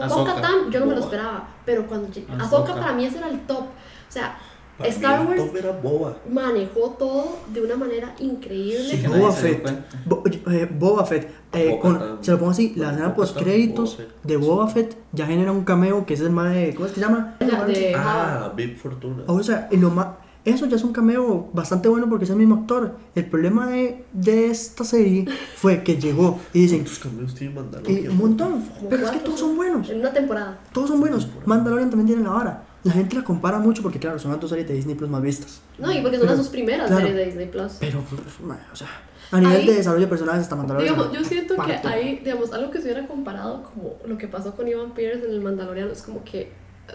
[0.71, 2.43] yo no me lo esperaba, pero cuando Ahsoka.
[2.43, 3.67] Ahsoka para mí ese era el top, o
[4.12, 4.38] sea,
[4.77, 6.17] Para Star Wars era boba.
[6.31, 8.89] manejó todo de una manera increíble.
[8.91, 9.67] Sí, Boba Fett.
[10.05, 14.05] Bo- eh, Boba Fett, eh, con- se lo pongo así, la escena post créditos Boba
[14.07, 14.23] Fett.
[14.23, 16.99] de Boba Fett ya genera un cameo que es el más de, ¿cómo es que
[16.99, 17.35] se llama?
[17.39, 19.23] Ya, de- Ah, Big Fortuna.
[19.27, 20.07] O sea, lo más,
[20.45, 22.97] eso ya es un cameo bastante bueno porque es el mismo actor.
[23.15, 28.03] El problema de, de esta serie fue que llegó y dicen, ¿Cuántos cameos tiene Mandalorian?
[28.03, 29.89] y un montón, pero es que todos son buenos.
[29.89, 30.59] En una temporada.
[30.71, 31.23] Todos son buenos.
[31.23, 31.47] Temporada.
[31.47, 32.63] Mandalorian también tiene la vara.
[32.83, 35.21] La gente la compara mucho porque, claro, son las dos series de Disney Plus más
[35.21, 35.61] vistas.
[35.77, 37.01] No, y porque son Pero- las sus primeras claro.
[37.01, 37.73] series de Disney Plus.
[37.79, 38.87] Pero, pues, ma, o sea,
[39.31, 40.93] a nivel Ahí- de desarrollo de personajes, hasta Mandalorian.
[40.95, 44.55] Digamos, yo siento que ahí, digamos, algo que se hubiera comparado como lo que pasó
[44.55, 46.51] con Ivan Pierce en el Mandaloriano es como que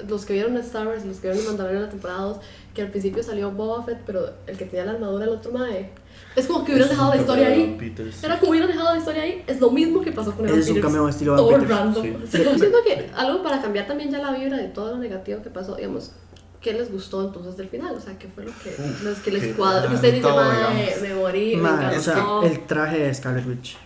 [0.09, 2.37] los que vieron Star Wars y los que vieron el Mandaloriano en la temporada 2,
[2.73, 5.91] que al principio salió Boba Fett, pero el que tenía la armadura, el otro mae.
[6.35, 7.77] Es como que hubieran dejado la historia de ahí.
[7.79, 8.25] Peters.
[8.25, 9.45] Era como hubieran dejado la historia ahí.
[9.47, 10.93] Es lo mismo que pasó con Evan Es un Peters.
[10.93, 11.69] cameo estilo Todo Peters.
[11.71, 12.03] random.
[12.31, 12.39] Sí.
[12.45, 15.51] Yo siento que algo para cambiar también ya la vibra de todo lo negativo que
[15.51, 16.13] pasó, digamos,
[16.61, 17.95] ¿qué les gustó entonces del final?
[17.95, 19.89] O sea, ¿qué fue lo que, Uf, los que les cuadró?
[19.91, 21.03] Que usted dice, todo, mae, digamos.
[21.03, 21.97] me morí, me encantó.
[21.99, 23.77] o sea, el traje de Scarlet Witch.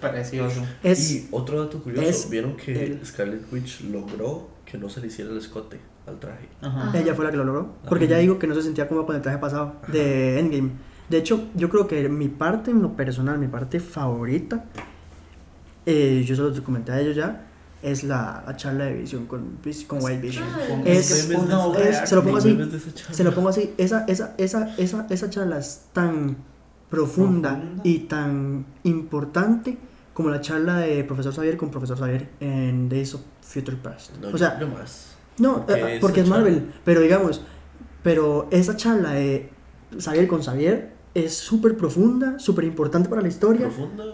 [0.00, 0.62] Precioso.
[0.82, 5.00] Es, Y otro dato curioso, es vieron que el- Scarlet Witch logró que no se
[5.00, 6.48] le hiciera el escote al traje.
[6.60, 6.88] Ajá.
[6.88, 6.98] Ajá.
[6.98, 7.74] ella fue la que lo logró.
[7.88, 8.12] Porque Ajá.
[8.14, 10.70] ya digo que no se sentía cómoda con el traje pasado de Endgame.
[11.08, 14.64] De hecho, yo creo que mi parte, en lo personal, mi parte favorita,
[15.86, 17.46] eh, yo se lo comenté a ellos ya,
[17.82, 20.44] es la, la charla de visión con, con White Vision.
[20.84, 22.58] Es- es- se lo pongo así.
[23.12, 26.36] Se lo pongo así, esa, esa, esa, esa, esa charla es tan
[26.90, 27.82] profunda, Profunda.
[27.84, 29.78] y tan importante
[30.14, 34.10] como la charla de Profesor Xavier con Profesor Xavier en Days of Future Past.
[34.20, 35.14] No, o sea, yo más.
[35.38, 37.42] no, porque eh, porque es charla- Marvel, pero digamos,
[38.02, 39.50] pero esa charla de
[39.98, 43.66] Xavier con Xavier es súper profunda, súper importante para la historia.
[43.68, 44.04] Profunda.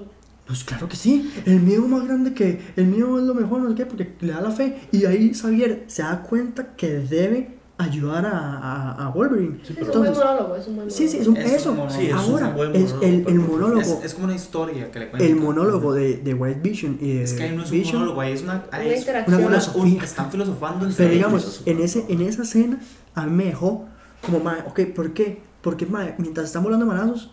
[0.46, 3.70] Pues claro que sí, el miedo más grande que el miedo es lo mejor, no
[3.70, 7.54] sé qué, porque le da la fe y ahí Xavier se da cuenta que debe
[7.78, 9.60] ayudar a, a, a Wolverine.
[9.64, 11.46] Sí, Es pero un buen Entonces, monólogo, es un buen sí, sí, es monólogo.
[11.48, 11.70] un, Es eso.
[11.70, 11.98] un monólogo.
[12.00, 14.34] Sí, es un Ahora, buen es monólogo, el, el pero- monólogo, Es, es como una
[14.36, 15.26] historia que le cuenta.
[15.26, 17.94] el monólogo de, de White Vision y de Es que ahí no es un Vision.
[18.00, 18.64] monólogo, ahí es una.
[18.70, 19.36] ahí Una es interacción.
[19.38, 19.82] Una filosofía.
[19.82, 22.80] un- están filosofando en Pero digamos, es en, un ese, en esa escena,
[23.14, 23.86] a mí me dejó
[24.20, 24.38] como,
[24.68, 25.40] ok, ¿por qué?
[25.64, 27.30] Porque, mae, mientras están volando manazos,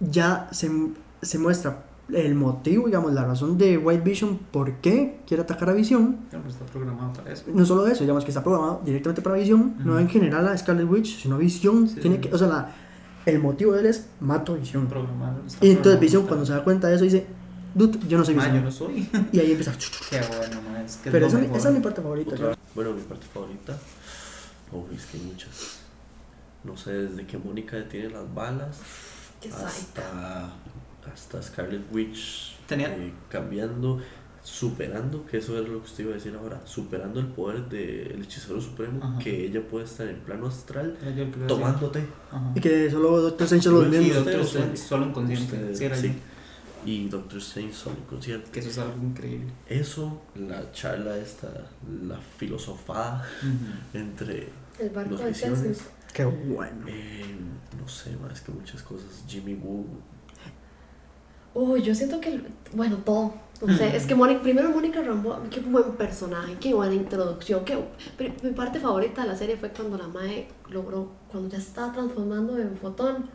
[0.00, 0.70] ya se,
[1.20, 5.72] se muestra el motivo, digamos, la razón de White Vision, por qué quiere atacar a
[5.72, 6.18] Vision.
[6.30, 7.44] Claro, está programado para eso.
[7.52, 10.00] No solo eso, digamos que está programado directamente para Vision, no Ujú.
[10.02, 11.88] en general a Scarlet Witch, sino Vision.
[11.88, 12.00] Sí.
[12.00, 12.70] Tiene que, o sea, la-
[13.26, 14.58] el motivo de él es mato a
[15.46, 17.26] está Y entonces para cuando se da cuenta de eso, dice,
[17.74, 18.58] dude, yo no soy Ma, Vision.
[18.60, 19.08] yo no soy.
[19.32, 19.72] Y ahí empieza.
[20.10, 21.56] Qué bueno, ma, es que es Pero lo esa, mejor.
[21.56, 22.36] esa es mi parte favorita.
[22.74, 23.76] Bueno, mi parte favorita.
[24.72, 25.81] Oh, es que hay muchas.
[26.64, 28.78] No sé, desde que Mónica detiene las balas
[29.64, 30.52] hasta,
[31.12, 34.00] hasta Scarlet Witch Tenía- eh, cambiando,
[34.44, 38.22] superando, que eso es lo que usted iba a decir ahora, superando el poder del
[38.22, 39.18] hechicero supremo, Ajá.
[39.18, 40.96] que ella puede estar en plano astral
[41.48, 42.04] tomándote.
[42.54, 44.08] Y que solo Doctor Strange lo Sí, durmiendo.
[44.08, 45.44] Sí, Doctor Strange, solo inconsciente.
[45.56, 46.14] Ustedes, Sí, era sí.
[46.84, 48.50] Y Doctor Strange solo inconsciente.
[48.50, 49.52] Que eso es algo increíble.
[49.68, 51.48] Eso, la charla esta,
[52.04, 53.24] la filosofada
[53.94, 54.48] entre
[54.78, 55.76] El barco los de.
[56.12, 56.86] Qué bueno.
[56.88, 57.24] Eh,
[57.80, 59.24] no sé, más que muchas cosas.
[59.26, 59.86] Jimmy Woo.
[61.54, 62.40] Uy, yo siento que,
[62.74, 63.34] bueno, todo.
[63.64, 67.64] No sé, es que Mónica, primero Mónica Rambo, qué buen personaje, qué buena introducción.
[67.64, 67.78] Qué,
[68.42, 72.58] mi parte favorita de la serie fue cuando la Mae logró, cuando ya estaba transformando
[72.58, 73.30] en fotón.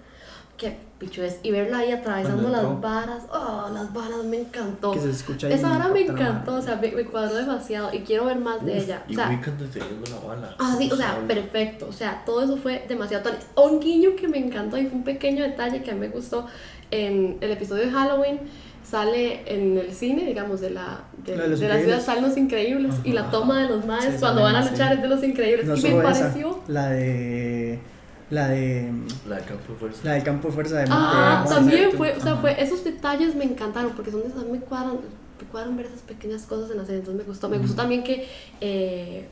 [0.57, 1.39] Qué picho es.
[1.43, 2.79] Y verla ahí atravesando las entró.
[2.81, 3.23] varas.
[3.31, 4.91] Oh, las varas me encantó.
[4.91, 7.99] Que se escucha ahí Esa vara me encantó, o sea, me, me cuadró demasiado y
[7.99, 9.03] quiero ver más de Uf, ella.
[9.07, 10.55] O y sea, deteniendo la bala.
[10.57, 11.27] Ah, sí, o sea, Sable.
[11.35, 11.87] perfecto.
[11.87, 13.37] O sea, todo eso fue demasiado tal.
[13.63, 16.47] Un guiño que me encantó y fue un pequeño detalle que a mí me gustó
[16.89, 18.39] en el episodio de Halloween.
[18.83, 22.03] Sale en el cine, digamos, de la, de, La de de la ciudad, Increíbles.
[22.05, 23.31] salen los increíbles y la Ajá.
[23.31, 24.95] toma de los maes Sí, cuando van a luchar así.
[24.95, 25.65] es de los increíbles.
[25.67, 26.59] No y me solo esa, pareció.
[26.69, 27.79] la de
[28.29, 28.91] La de.
[29.27, 29.99] La de campo de fuerza.
[30.03, 32.41] La del campo de fuerza de Ah, de- también fue, o sea, Ajá.
[32.41, 34.97] fue, esos detalles me encantaron porque son de esas, me cuadran,
[35.41, 37.47] me cuadran ver esas pequeñas cosas en la serie, entonces me gustó.
[37.47, 38.27] Me gustó también que
[38.59, 39.27] eh,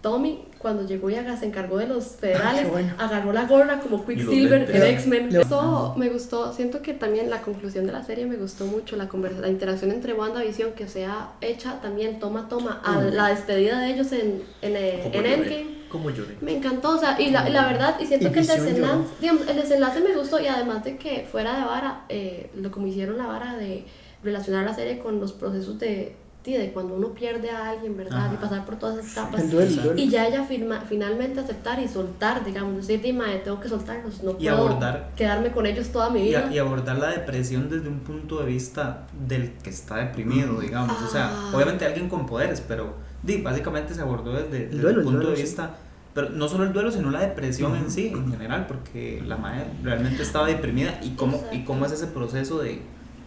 [0.00, 2.92] Tommy, cuando llegó y aga- se encargó de los federales, qué bueno.
[2.98, 5.26] agarró la gorra como Quicksilver en X-Men.
[5.26, 8.66] Le- Me gustó, me gustó, siento que también la conclusión de la serie me gustó
[8.66, 13.14] mucho, la, conversa, la interacción entre WandaVision que sea hecha también toma toma a Mm.
[13.14, 15.14] la despedida de ellos en, en, en.
[15.26, 15.83] Endgame.
[15.94, 16.36] Como lloré.
[16.40, 18.98] Me encantó, o sea, y la, y la verdad, y siento Y que el desenlace,
[19.20, 22.88] digamos, el desenlace me gustó y además de que fuera de vara, eh, lo como
[22.88, 23.84] hicieron la vara de
[24.24, 28.30] relacionar la serie con los procesos de, de, cuando uno pierde a alguien, ¿verdad?
[28.32, 29.50] Y pasar por todas esas etapas.
[29.50, 29.98] Duelo, duelo.
[30.02, 34.32] Y ya ella firma, finalmente aceptar y soltar, digamos, decir, Dima, tengo que soltarlos, no
[34.32, 36.50] Y puedo abordar- quedarme con ellos toda mi Y, vida.
[36.52, 41.00] y abordar la depresión desde un punto de vista del que está deprimido, digamos.
[41.00, 41.50] O sea, Ah.
[41.54, 45.36] obviamente alguien con poderes, pero di, básicamente se abordó desde, desde duelo, el punto de
[45.36, 45.42] sí.
[45.42, 45.76] vista.
[46.14, 49.64] Pero no solo el duelo, sino la depresión en sí, en general, porque la madre
[49.82, 52.80] realmente estaba deprimida y cómo, y cómo es ese proceso de,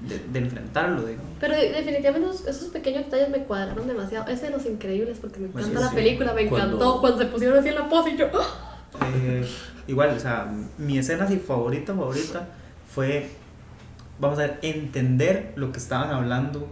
[0.07, 1.29] de, de enfrentarlo, digamos.
[1.39, 4.27] Pero de- definitivamente esos, esos pequeños detalles me cuadraron demasiado.
[4.31, 5.95] Ese de los increíbles porque me Pues encanta sí, la sí.
[5.97, 8.27] película, me Cuando- encantó cuando se pusieron así en la pose y yo...
[8.33, 8.73] ¡ah!
[9.15, 9.45] Eh,
[9.87, 12.47] igual, o sea, mi escena así favorita, favorita
[12.89, 13.29] fue,
[14.19, 16.67] vamos a ver, entender lo que estaban hablando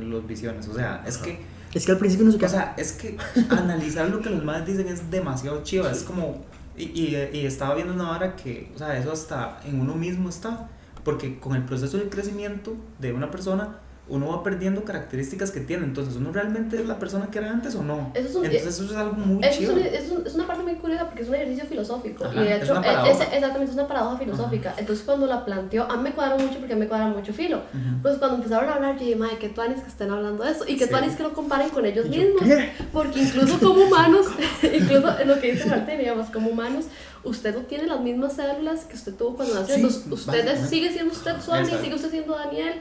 [0.00, 0.68] los visiones.
[0.68, 1.24] O sea, es Ajá.
[1.24, 1.40] que,
[1.74, 3.16] Es que al principio no se o sea, es que
[3.50, 5.88] analizar lo que los madres dicen es demasiado chido.
[5.88, 6.44] Es como,
[6.76, 10.28] y, y, y estaba viendo una hora que, o sea, eso hasta en uno mismo
[10.28, 10.68] está.
[11.04, 13.80] Porque con el proceso de crecimiento de una persona,
[14.12, 15.84] uno va perdiendo características que tiene.
[15.84, 18.10] Entonces, ¿uno realmente es la persona que era antes o no?
[18.14, 19.76] Eso es un- Entonces, eso es algo muy Eso es, chido.
[19.78, 22.56] es, un- es una parte muy curiosa porque es un ejercicio filosófico Ajá, y de
[22.56, 23.10] es hecho e- paradoja.
[23.10, 24.74] ese- exactamente es una paradoja filosófica.
[24.76, 27.32] Entonces cuando la planteó, a mí me cuadra mucho porque a mí me cuadra mucho
[27.32, 27.58] filo.
[27.58, 28.02] Ujú.
[28.02, 30.64] Pues cuando empezaron a hablar, yo dije, madre, que tuanis que estén hablando de eso
[30.68, 30.90] y que Sí.
[30.90, 32.42] tuanis que lo comparen con ellos yo, mismos.
[32.92, 34.26] Porque incluso como humanos,
[34.62, 36.84] incluso en lo que dice Martín, digamos, como humanos,
[37.24, 39.74] usted no tiene las mismas células que usted tuvo cuando nació.
[39.76, 41.78] Sí, Entonces usted es- sigue siendo usted Exacto.
[41.80, 42.74] sigue usted siendo Daniel.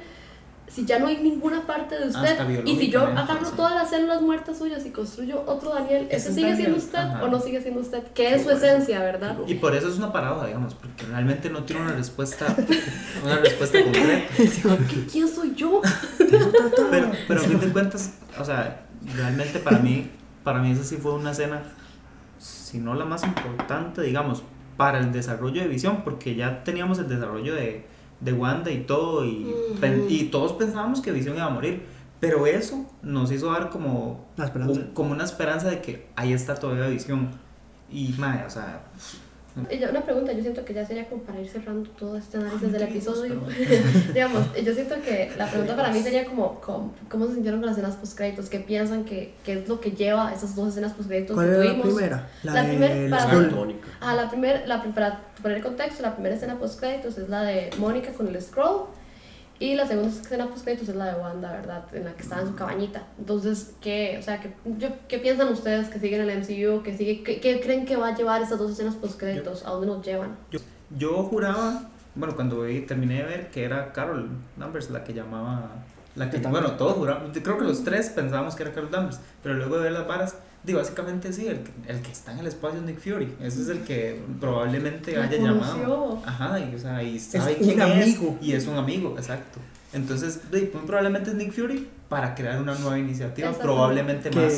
[0.73, 3.51] Si ya no hay ninguna parte de usted, y si yo agarro sí.
[3.57, 6.97] todas las células muertas suyas y construyo otro Daniel, Ese ¿ese es sigue siendo usted
[6.99, 7.23] ajá.
[7.23, 8.03] o no sigue siendo usted?
[8.03, 9.35] ¿Qué Qué es su esencia, verdad?
[9.47, 12.55] Y por eso es una paradoja, digamos, porque realmente no tiene una respuesta,
[13.23, 14.33] una respuesta concreta.
[14.37, 15.81] ¿Qué- ¿Quién soy yo?
[16.89, 20.09] Pero, pero a fin de cuentas, o sea, realmente para mí,
[20.43, 21.63] para mí esa sí fue una escena,
[22.39, 24.43] si no la más importante, digamos,
[24.77, 27.85] para el desarrollo de visión, porque ya teníamos el desarrollo de,
[28.21, 29.53] de Wanda y todo, y,
[30.09, 31.85] y todos pensábamos que visión iba a morir.
[32.19, 34.73] Pero eso nos hizo dar como, La esperanza.
[34.79, 37.29] un- como una esperanza de que ahí está todavía visión.
[37.91, 38.83] Y, madre, o sea,
[39.55, 42.83] una pregunta, yo siento que ya sería como para ir cerrando todo este análisis del
[42.83, 43.41] Ay, episodio.
[43.45, 43.83] pero-
[44.13, 47.67] Digamos, yo siento que la pregunta para mí sería como, como ¿cómo se sintieron con
[47.67, 48.49] las escenas post-créditos?
[48.49, 51.53] ¿Qué piensan que, que es lo que lleva a esas dos escenas post-créditos ¿Cuál que
[51.55, 51.87] era la tuvimos?
[51.95, 52.29] primera?
[52.43, 53.73] La, La primera- para-.
[53.99, 57.69] Ah, la primera, la, para poner el contexto, la primera escena post-créditos es la de
[57.77, 58.85] Mónica con el scroll.
[59.61, 61.83] Y la segunda escena post-créditos es la de Wanda, ¿verdad?
[61.93, 63.03] En la que está en su cabañita.
[63.19, 66.81] Entonces, ¿qué, o sea, ¿qué, yo- ¿qué piensan ustedes que siguen el MCU?
[66.81, 69.63] ¿Qué, sigue, qué, qué creen que va a llevar esas dos escenas post-créditos?
[69.65, 70.35] ¿A dónde nos llevan?
[70.97, 75.69] Yo juraba, bueno, cuando vi- terminé de ver que era Carol Danvers la que llamaba,
[76.15, 79.53] la que, bueno, todos juramos, creo que los tres pensábamos que era Carol Danvers, pero
[79.55, 82.47] luego de ver las varas, digo, básicamente sí, el, que- el que está en el
[82.47, 85.81] espacio es Nick Fury, ese es el que probablemente haya conoció.
[85.81, 86.21] llamado.
[86.25, 88.37] Ajá, y, o sea, y sabe un quién es, amigo.
[88.41, 89.59] y es un amigo, exacto.
[89.93, 93.67] Entonces, muy probablemente es Nick Fury para crear una nueva iniciativa, Exacto.
[93.67, 94.53] probablemente Que- más,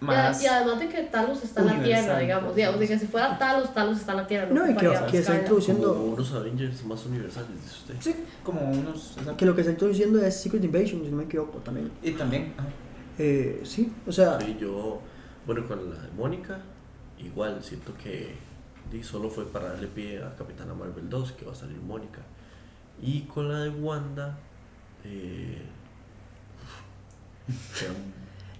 [0.00, 1.82] Y más Y, además de que Talos está en la.
[1.82, 2.56] Tierra, digamos.
[2.56, 4.48] digamos, de que si fuera Talos, Talos está en la Tierra.
[4.50, 5.92] No, y que, que está introduciendo.
[5.94, 7.94] Como unos Avengers más universales, dice usted.
[8.00, 9.36] sí, como unos, exacto.
[9.36, 11.90] Que lo que está introduciendo es Secret Invasion, si no me equivoco también.
[12.02, 12.68] y también, ajá.
[13.18, 15.02] Eh, sí, o sea, Sí, yo,
[15.48, 16.60] bueno, con la de Mónica,
[17.18, 18.34] igual siento que
[19.02, 22.20] solo fue para darle pie a Capitana Marvel 2, que va a salir Mónica.
[23.02, 24.38] Y con la de Wanda,
[25.04, 25.62] eh,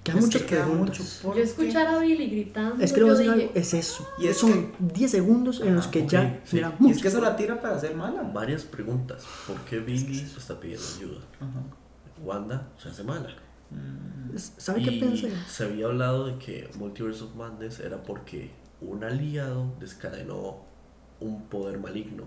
[0.03, 0.99] quedan Es muchas que preguntas.
[1.23, 2.83] mucho Yo escuchar a Billy gritando.
[2.83, 4.09] Es que lo voy a yo decir dije, algo, es eso.
[4.19, 6.57] Y es Son 10 segundos en los Ajá, que ok, ya sí.
[6.57, 6.95] mira Y mucho.
[6.97, 8.23] es que eso la tira para ser mala.
[8.23, 9.27] varias preguntas.
[9.47, 11.21] ¿Por qué Billy está pidiendo ayuda?
[11.41, 11.61] Ajá.
[12.25, 13.29] Wanda se hace mala.
[13.71, 15.33] Mm, ¿Sabe qué Y pensé?
[15.49, 18.51] Se había hablado de que Multiverse of Madness era porque
[18.81, 20.59] un aliado descadenó
[21.21, 22.25] un poder maligno.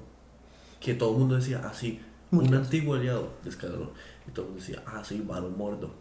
[0.80, 1.99] Que todo el mundo decía, ah, sí,
[2.32, 2.66] un Multiverse.
[2.66, 3.91] antiguo aliado descadenó.
[4.28, 5.93] Y todo el mundo decía, ah, sí, Baron Mordo.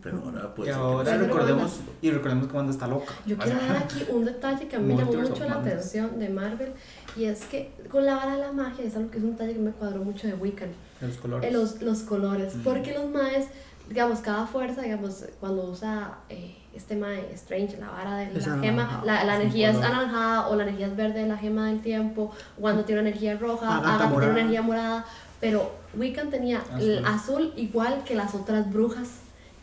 [0.00, 3.12] Pero ahora y puede ser que ahora recordemos, y recordemos que Wanda está loca.
[3.26, 5.72] Yo quiero dar aquí un detalle que a mí me llamó mucho la Madness.
[5.74, 6.72] atención de Marvel
[7.16, 9.54] y es que con la vara de la magia es algo que es un detalle
[9.54, 10.68] que me cuadró mucho de Wiccan
[11.00, 11.50] Los colores.
[11.50, 12.62] eh, los, los colores Mm.
[12.62, 13.48] porque los maes
[13.88, 18.58] digamos, cada fuerza, digamos, cuando usa eh, este mae Strange, la vara de Es la
[18.58, 21.80] gema, la, la energía es anaranjada o la energía es verde de la gema del
[21.80, 25.04] tiempo, cuando tiene una energía roja, Agatha Agatha tiene una energía morada,
[25.40, 27.14] pero Wiccan tenía el Azul.
[27.14, 29.08] azul igual que las otras brujas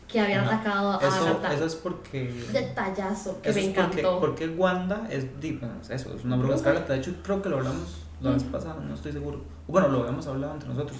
[0.08, 0.56] que habían Ajá.
[0.56, 1.54] atacado a Eso, Agatha.
[1.54, 2.32] eso es porque.
[2.52, 4.20] Detallazo que Eso me es porque, encantó.
[4.20, 6.54] porque Wanda es, di- bueno, es eso, es una Bruja.
[6.56, 6.92] escarlata.
[6.92, 9.40] De hecho, creo que lo hablamos la vez pasada, no estoy seguro.
[9.66, 10.98] Bueno, lo habíamos hablado entre nosotros.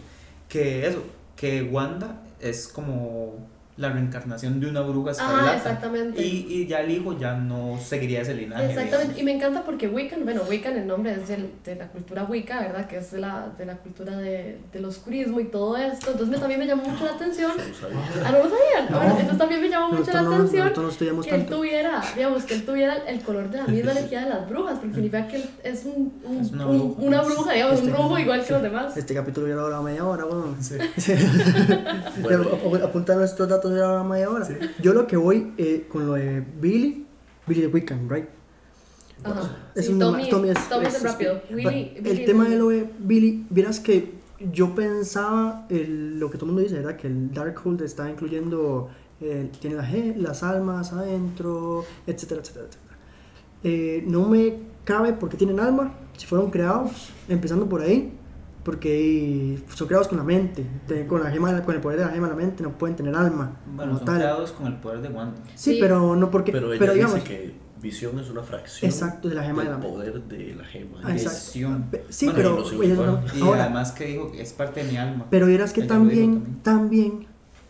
[0.48, 1.02] Que eso,
[1.36, 3.48] que Wanda es como
[3.82, 5.50] la reencarnación de una bruja escarlata.
[5.52, 6.22] Ah, exactamente.
[6.24, 8.66] Y, y ya el hijo ya no seguiría ese linaje.
[8.70, 12.24] Exactamente, y me encanta porque Wiccan, bueno, Wiccan el nombre es del- de la cultura
[12.24, 12.86] Wicca, ¿verdad?
[12.86, 16.12] Que es de la, de la cultura de, del oscurismo y todo esto.
[16.12, 17.52] Entonces me, también me llamó mucho la atención.
[17.56, 17.98] No sabía.
[18.24, 18.90] Ah, no lo sabían.
[18.90, 18.96] No.
[18.98, 20.62] Bueno, entonces también me llamó mucho Nosotros la no, atención
[21.26, 21.56] que él tanto.
[21.56, 24.94] tuviera, digamos, que él tuviera el color de la misma energía de las brujas, porque
[24.94, 27.02] significa que él es, un, un- Es una un- bruja.
[27.02, 28.96] una bruja, digamos, un Este- brujo igual que los demás.
[28.96, 30.54] Este capítulo hubiera durado media hora, bueno.
[30.60, 30.76] Sí.
[32.22, 32.44] Bueno,
[33.16, 34.44] nuestros datos hubiera durado media hora.
[34.44, 34.54] Sí.
[34.82, 37.06] Yo lo que voy eh, con lo de Billy,
[37.46, 38.26] Billy de Wiccan, right?
[39.24, 39.56] Ajá.
[39.74, 41.40] Es Sí, un Tommy, Tommy es, Tommy es es- rápido.
[41.48, 44.14] es- Willy, el Billy tema de lo de Billy, vieras que
[44.52, 46.96] yo pensaba el- lo que todo el mundo dice, ¿verdad?
[46.96, 48.88] Que el Darkhold está incluyendo,
[49.20, 52.96] eh, tiene la ge- las almas adentro, etcétera, etcétera, etcétera.
[53.64, 58.12] Eh, no me cabe porque tienen alma, si fueron creados, empezando por ahí,
[58.64, 62.12] porque son creados con la mente, de- con, la gema, con el poder de la
[62.12, 64.16] gema de la mente, no pueden tener alma Bueno, son tal.
[64.18, 65.38] creados con el poder de Wanda.
[65.54, 65.78] Sí, Sí.
[65.80, 69.34] pero no porque, pero pero, ella digamos, dice que visión es una fracción exacto, de
[69.34, 69.92] la gema de del la mente.
[69.96, 71.00] poder de la gema.
[71.02, 71.10] Ah.
[71.12, 71.86] Visión.
[72.10, 75.26] Sí, Bueno, pero y no- ahora, además que que es parte de mi alma.
[75.30, 77.26] pero vieras que dijo también, también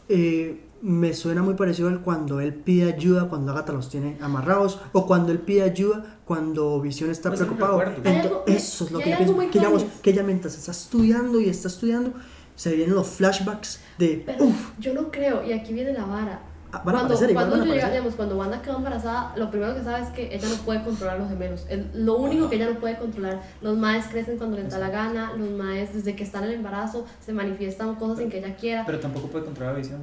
[0.09, 4.81] eh, me suena muy parecido al cuando él pide ayuda cuando Agatha los tiene amarrados
[4.93, 7.79] o cuando él pide ayuda cuando Visión está Pues preocupado.
[7.81, 8.09] recuerdo.
[8.11, 9.39] Hay Ento- algo- eso es lo que yo pienso.
[9.39, 12.13] Que, digamos, que ella mientras está estudiando y está estudiando,
[12.57, 16.41] se vienen los flashbacks de, Pero uff, yo no creo, y aquí viene la vara.
[16.73, 17.93] van a Cuando, aparecer, cuando van a yo llega- aparecer.
[17.93, 21.19] digamos, cuando Wanda quedó embarazada, lo primero que sabe es que ella no puede controlar
[21.21, 21.65] los gemelos.
[21.69, 23.41] Es lo único que ella no puede controlar.
[23.61, 26.55] Los maes crecen cuando les da la gana, los maes desde que están en el
[26.57, 28.85] embarazo se manifiestan cosas sin que ella quiera.
[28.87, 30.01] Pero tampoco puede controlar la visión.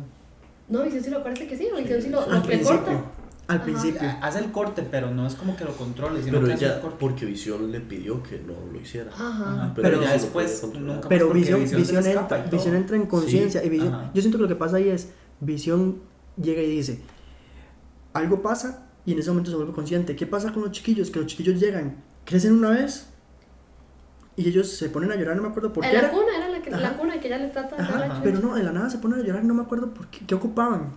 [0.70, 2.78] No, Visión sí lo parece que sí, o Visión sí lo, lo Al que principio,
[2.86, 3.03] corta.
[3.47, 3.63] al Ajá.
[3.65, 4.09] principio.
[4.22, 6.72] Hace el corte, pero no es como que lo controle, sino Pero que hace el
[6.72, 6.97] ella, corte.
[6.99, 9.11] porque Visión le pidió que no lo hiciera.
[9.11, 9.72] Ajá.
[9.76, 13.67] Pero Pero, ella ya después nunca Pero visión, visión, entra, visión entra en conciencia Sí,
[13.74, 15.09] y yo siento que lo que pasa ahí es
[15.39, 15.99] visión
[16.41, 17.01] llega y dice
[18.13, 21.09] algo pasa y en ese momento se vuelve consciente ¿qué pasa con los chiquillos?
[21.11, 21.95] que los chiquillos llegan
[22.26, 23.07] crecen una vez
[24.40, 26.12] y ellos se ponen a llorar no me acuerdo por qué la era.
[26.12, 28.64] cuna, era la, que, la cuna que ella le trata de Ajá, pero no, de
[28.64, 30.92] la nada se ponen a llorar no me acuerdo por qué, qué ocupaban.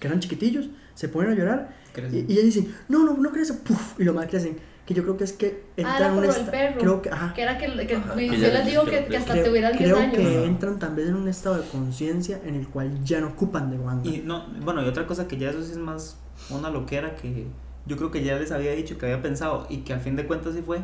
[0.00, 1.74] Que eran chiquitillos se ponen a llorar
[2.12, 5.02] y, y ellos dicen no, no, no crecen puf, y los más crecen que yo
[5.02, 6.78] creo que es que Ah, entran era en un lo del esta- perro.
[6.80, 9.32] creo que ajá, Que era que, que Ajá, ya- les dijo que que, lo- hasta
[9.32, 10.16] creo, tuvieran 10 creo años.
[10.16, 13.78] que entran también en un estado de conciencia en el cual ya no ocupan de
[13.78, 14.08] Wanda.
[14.08, 16.18] Y no, bueno, y otra cosa que ya eso sí es más
[16.50, 17.46] una loquera que
[17.86, 20.26] yo creo que ya les había dicho que había pensado y que al fin de
[20.26, 20.80] cuentas sí fue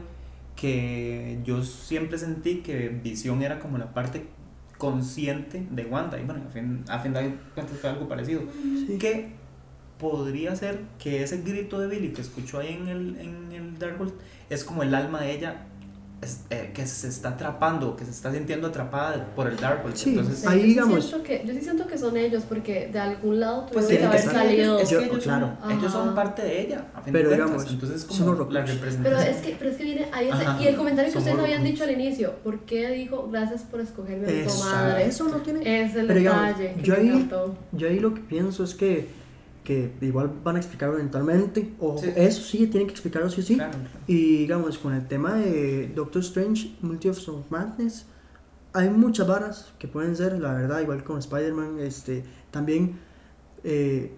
[0.60, 4.26] que yo siempre sentí que Visión era como la parte
[4.76, 8.42] consciente de Wanda y bueno, a fin, a fin de cuentas fue algo parecido.
[8.86, 8.98] Sí.
[8.98, 9.32] Que
[9.98, 14.12] podría ser que ese grito de Billy que escuchó ahí en el, en el Darkhold
[14.50, 15.66] es como el alma de ella
[16.22, 19.96] es- eh, que se está atrapando, que se está sintiendo atrapada por el Darkhold.
[19.96, 20.10] Sí.
[20.10, 22.98] Entonces, Ahí, yo sí digamos- siento que, yo sí siento que son ellos, porque de
[22.98, 24.78] algún lado Pues tuvieron que haber que estar salido.
[24.78, 25.56] Es que Yo- ellos, claro.
[25.62, 27.64] son, ellos son parte de ella, a fin Pero de cuentas.
[27.64, 28.80] digamos, Entonces, son como los la Horrocrux.
[28.80, 29.34] Pero representación.
[29.34, 30.62] es que, pero es que viene ahí ese, Ajá.
[30.62, 31.70] y el comentario que ustedes habían Horrocrux.
[31.72, 34.62] dicho al inicio, ¿por qué dijo gracias por escogerme a mi Exacto.
[34.62, 35.06] comadre?
[35.06, 35.84] Eso no tiene.
[35.84, 37.30] Es el Pero digamos, detalle que yo ahí-.
[37.72, 39.08] Yo ahí lo que pienso es que,
[39.64, 42.10] que igual van a explicarlo eventualmente, o Sí.
[42.16, 43.54] eso sí, tienen que explicarlo sí o sí.
[43.56, 43.88] Claro, claro.
[44.06, 48.06] Y digamos, con el tema de Doctor Strange, Multiverse of Madness,
[48.72, 52.98] hay muchas varas que pueden ser, la verdad, igual con Spider-Man, este, también
[53.64, 54.14] eh,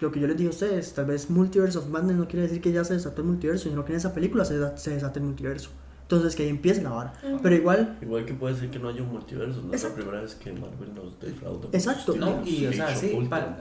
[0.00, 2.60] lo que yo les dije a ustedes, tal vez Multiverse of Madness no quiere decir
[2.60, 5.24] que ya se desató el multiverso, sino que en esa película se, se desata el
[5.26, 5.70] multiverso.
[6.04, 7.12] Entonces que ahí empiece la vara.
[7.26, 7.40] Ujú.
[7.42, 9.96] Pero igual, Igual que puede ser que no haya un multiverso, no es la Exacto.
[9.96, 11.68] primera vez que Marvel nos defrauda.
[11.72, 12.14] Exacto.
[12.16, 13.56] No, y o sea, sí, otra,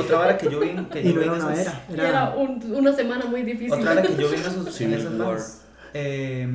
[0.00, 1.84] otra vara que yo vi, que y yo no vi en era una esas- era,
[1.92, 2.34] era era...
[2.36, 3.74] un- una semana muy difícil.
[3.74, 5.18] Otra vara que yo vi en, esos, en esas War.
[5.28, 5.62] varas,
[5.92, 6.48] eh,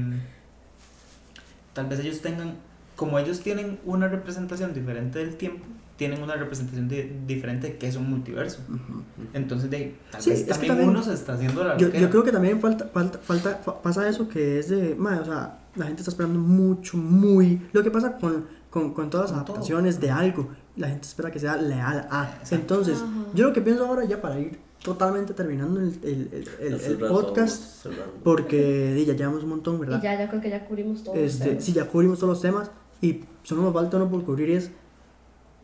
[1.74, 2.56] tal vez ellos tengan,
[2.96, 5.66] como ellos tienen una representación diferente del tiempo,
[6.02, 8.62] tienen una representación de- diferente de qué es un multiverso.
[8.68, 9.04] Ujú.
[9.36, 11.90] Entonces, de, tal Sí, vez es que también, también- uno se está haciendo la Yo,
[11.90, 15.26] yo creo que también falta, falta, falta, fa- pasa eso que es de, mae, o
[15.26, 19.38] sea, la gente está esperando mucho, muy, lo que pasa con, con, con todas las
[19.38, 19.56] Con todo.
[19.58, 22.24] adaptaciones de algo, la gente espera que sea leal a.
[22.40, 22.56] Exacto.
[22.56, 23.08] Entonces, Ajá.
[23.36, 27.86] yo lo que pienso ahora ya para ir totalmente terminando el, el, el, el- podcast,
[28.24, 30.00] porque ya llevamos un montón, ¿verdad?
[30.00, 31.16] Y ya, ya creo que ya cubrimos todo.
[31.16, 31.64] los Este, temas.
[31.64, 32.72] sí, ya cubrimos todos los temas
[33.02, 34.72] y solo nos falta uno por cubrir y es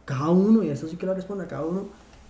[0.07, 1.89] cada uno, y esto sí que lo responde a cada uno,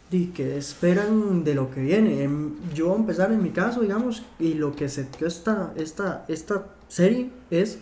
[0.10, 2.28] di que esperan de lo que viene.
[2.74, 6.26] Yo voy a empezar en mi caso, digamos, y lo que se dio esta, esta,
[6.28, 7.78] esta serie es,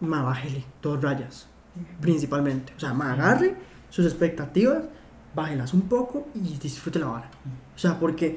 [0.00, 1.46] ma, bájele dos rayas,
[2.00, 2.72] principalmente.
[2.76, 3.54] O sea, ma, agarre
[3.88, 4.82] sus expectativas,
[5.32, 7.30] bájelas un poco y disfrute la vara.
[7.76, 8.36] O sea, porque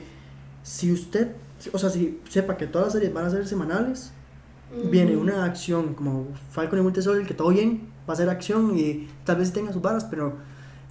[0.62, 1.32] si usted,
[1.72, 4.12] o sea, si sepa que todas las series van a ser semanales,
[4.92, 8.78] viene una acción como Falcon y Winter Soldier, que todo bien, va a ser acción
[8.78, 10.38] y tal vez tenga sus varas, pero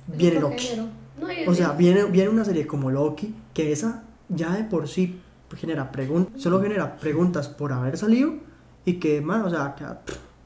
[0.06, 0.64] viene Loki.
[0.64, 0.88] género.
[1.20, 5.20] No, O sea, viene, viene una serie como Loki, que esa ya de por sí
[5.56, 8.34] genera preguntas, solo genera preguntas por haber salido
[8.84, 10.02] y que, man, o sea, queda,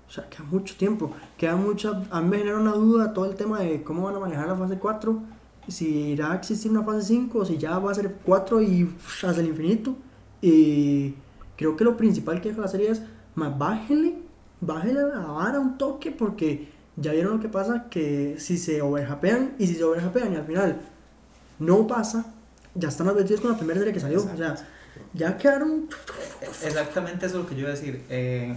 [0.07, 3.37] o sea, queda mucho tiempo, queda mucha, a mí me genera una duda todo el
[3.37, 5.21] tema de cómo van a manejar la fase 4,
[5.69, 8.85] si irá a existir una fase 5 o si ya va a ser 4 y
[8.85, 9.97] uf, hasta el infinito.
[10.41, 11.15] Y
[11.57, 13.03] creo que lo principal que deja la serie es,
[13.35, 14.17] más bájele,
[14.61, 19.53] bájele la vara un toque porque ya vieron lo que pasa, que si se overhapean
[19.59, 20.81] y si se overhapean y al final
[21.59, 22.27] no pasa,
[22.75, 24.21] ya están advertidos con la primera serie que salió.
[24.23, 24.55] O sea,
[25.15, 25.89] ya quedaron.
[26.65, 28.05] Exactamente eso es lo que yo iba a decir.
[28.09, 28.55] Eh,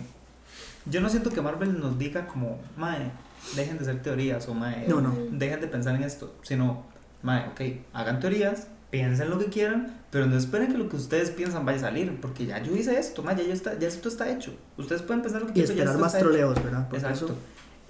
[0.85, 3.11] yo no siento que Marvel nos diga como, mae,
[3.55, 5.15] dejen de hacer teorías o mae, No, no.
[5.31, 6.85] dejen de pensar en esto, sino,
[7.21, 7.61] mae, ok,
[7.93, 11.77] hagan teorías, piensen lo que quieran, pero no esperen que lo que ustedes piensan vaya
[11.77, 14.53] a salir, porque ya yo hice esto, mae, ya, yo está, ya esto está hecho.
[14.77, 16.27] Ustedes pueden pensar lo que Y quieran, ya esperar esto más está hecho.
[16.29, 16.87] troleos, ¿verdad?
[16.89, 17.25] Porque Exacto.
[17.25, 17.37] eso-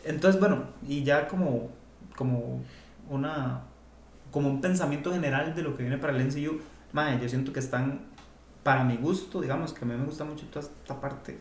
[0.04, 1.70] Entonces, bueno, y ya como,
[2.16, 2.62] como
[3.10, 3.64] una
[4.32, 6.60] como un pensamiento general de lo que viene para el MCU,
[6.94, 8.02] mae, yo siento que están
[8.64, 11.40] para mi gusto, digamos que a mí me gusta mucho toda esta parte.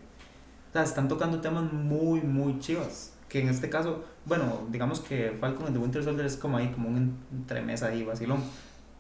[0.71, 5.37] O sea, están tocando temas muy muy chivas, que en este caso, bueno, digamos que
[5.41, 8.43] Falcon and the Winter Soldier es como ahí como un entremesa ahí vacilón,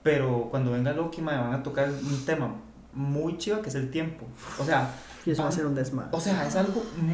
[0.02, 2.54] pero cuando venga Loki, mae, van a tocar un tema
[2.92, 4.26] muy chiva que es el tiempo.
[4.58, 4.92] O sea,
[5.28, 6.08] Y eso va a van- ser un desmadre.
[6.12, 7.12] o sea, es algo muy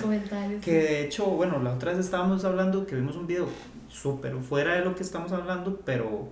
[0.00, 0.62] comentarios.
[0.64, 3.48] Que de hecho, bueno, la otra vez estábamos hablando que vimos un video
[3.88, 6.28] súper fuera de lo que estamos hablando, pero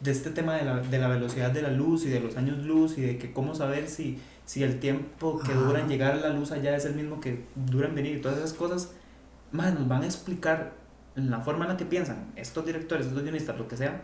[0.00, 2.58] de este tema de la, de la velocidad de la luz y de los años
[2.58, 6.16] luz y de que cómo saber si, si el tiempo que dura en llegar a
[6.16, 8.90] la luz allá es el mismo que dura en venir y todas esas cosas,
[9.52, 10.72] más nos van a explicar
[11.14, 14.02] la forma en la que piensan estos directores, estos guionistas, lo que sea,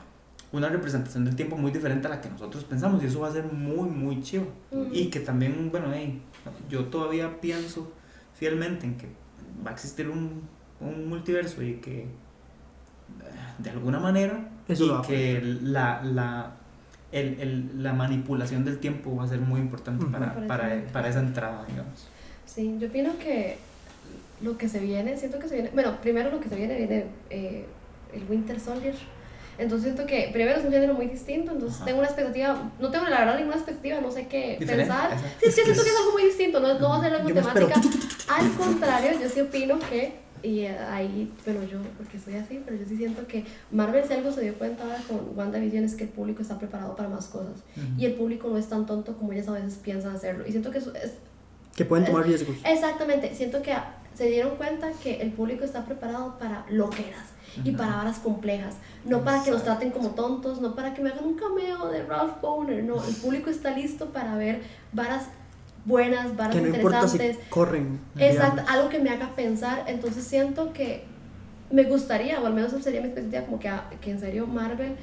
[0.53, 3.33] una representación del tiempo muy diferente a la que nosotros pensamos y eso va a
[3.33, 4.45] ser muy, muy chido.
[4.71, 4.89] Ujú.
[4.93, 6.21] Y que también, bueno, hey,
[6.69, 7.91] yo todavía pienso
[8.35, 9.07] fielmente en que
[9.67, 10.43] va a existir un,
[10.81, 12.07] un multiverso y que eh,
[13.59, 16.53] de alguna manera Eso lo va y a que la, la,
[17.13, 20.93] el, el- la manipulación del tiempo va a ser muy importante para, Para para, esa
[20.93, 22.09] para esa entrada, digamos.
[22.45, 23.57] Sí, yo opino que
[24.43, 27.07] lo que se viene, siento que se viene, bueno, primero lo que se viene viene
[27.31, 27.65] eh,
[28.13, 28.95] el Winter Soldier.
[29.63, 31.85] Entonces siento que primero es un género muy distinto, entonces Ajá.
[31.87, 35.19] tengo una expectativa, no tengo la verdad ninguna expectativa, no sé qué Diferente, pensar.
[35.19, 37.35] Sí, es que siento que es algo muy distinto, no, no va a ser espero.
[37.69, 37.81] temática.
[38.29, 42.77] Al contrario, yo sí opino que, y eh, ahí, bueno, yo, porque soy así, pero
[42.77, 46.05] yo sí siento que Marvel si algo se dio cuenta ahora con WandaVision es que
[46.05, 47.63] el público está preparado para más cosas.
[47.97, 50.45] Y el público no es tan tonto como ellas a veces piensan hacerlo.
[50.47, 51.13] Y siento que eso es,
[51.77, 52.57] Que pueden tomar riesgos.
[52.65, 53.73] Exactamente, siento que
[54.15, 57.32] se dieron cuenta que el público está preparado para loqueras
[57.65, 57.77] y Ujú.
[57.79, 59.81] para varas complejas, no para que nos Exacto.
[59.81, 63.15] traten como tontos, no para que me hagan un cameo de Ralph Boner, no, el
[63.17, 65.25] público está listo para ver varas
[65.85, 68.01] buenas, varas Que no importa si interesantes, corren.
[68.19, 68.71] exacto, digamos.
[68.71, 71.05] algo que me haga pensar, entonces siento que
[71.71, 74.95] me gustaría, o al menos sería mi expectativa, como que, ah, que en serio Marvel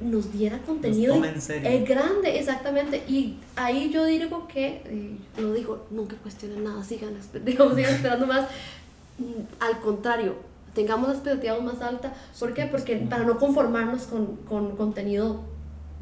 [0.00, 1.68] nos diera contenido tome en serio.
[1.70, 3.04] es grande, exactamente.
[3.08, 7.14] Y ahí yo digo que, lo digo, nunca cuestionen nada, sigan,
[7.44, 8.46] digamos, sigan esperando más.
[9.18, 10.34] Mm, Al contrario,
[10.74, 12.12] tengamos la expectativa más alta.
[12.38, 12.66] ¿Por qué?
[12.66, 15.42] Porque para no conformarnos con, con contenido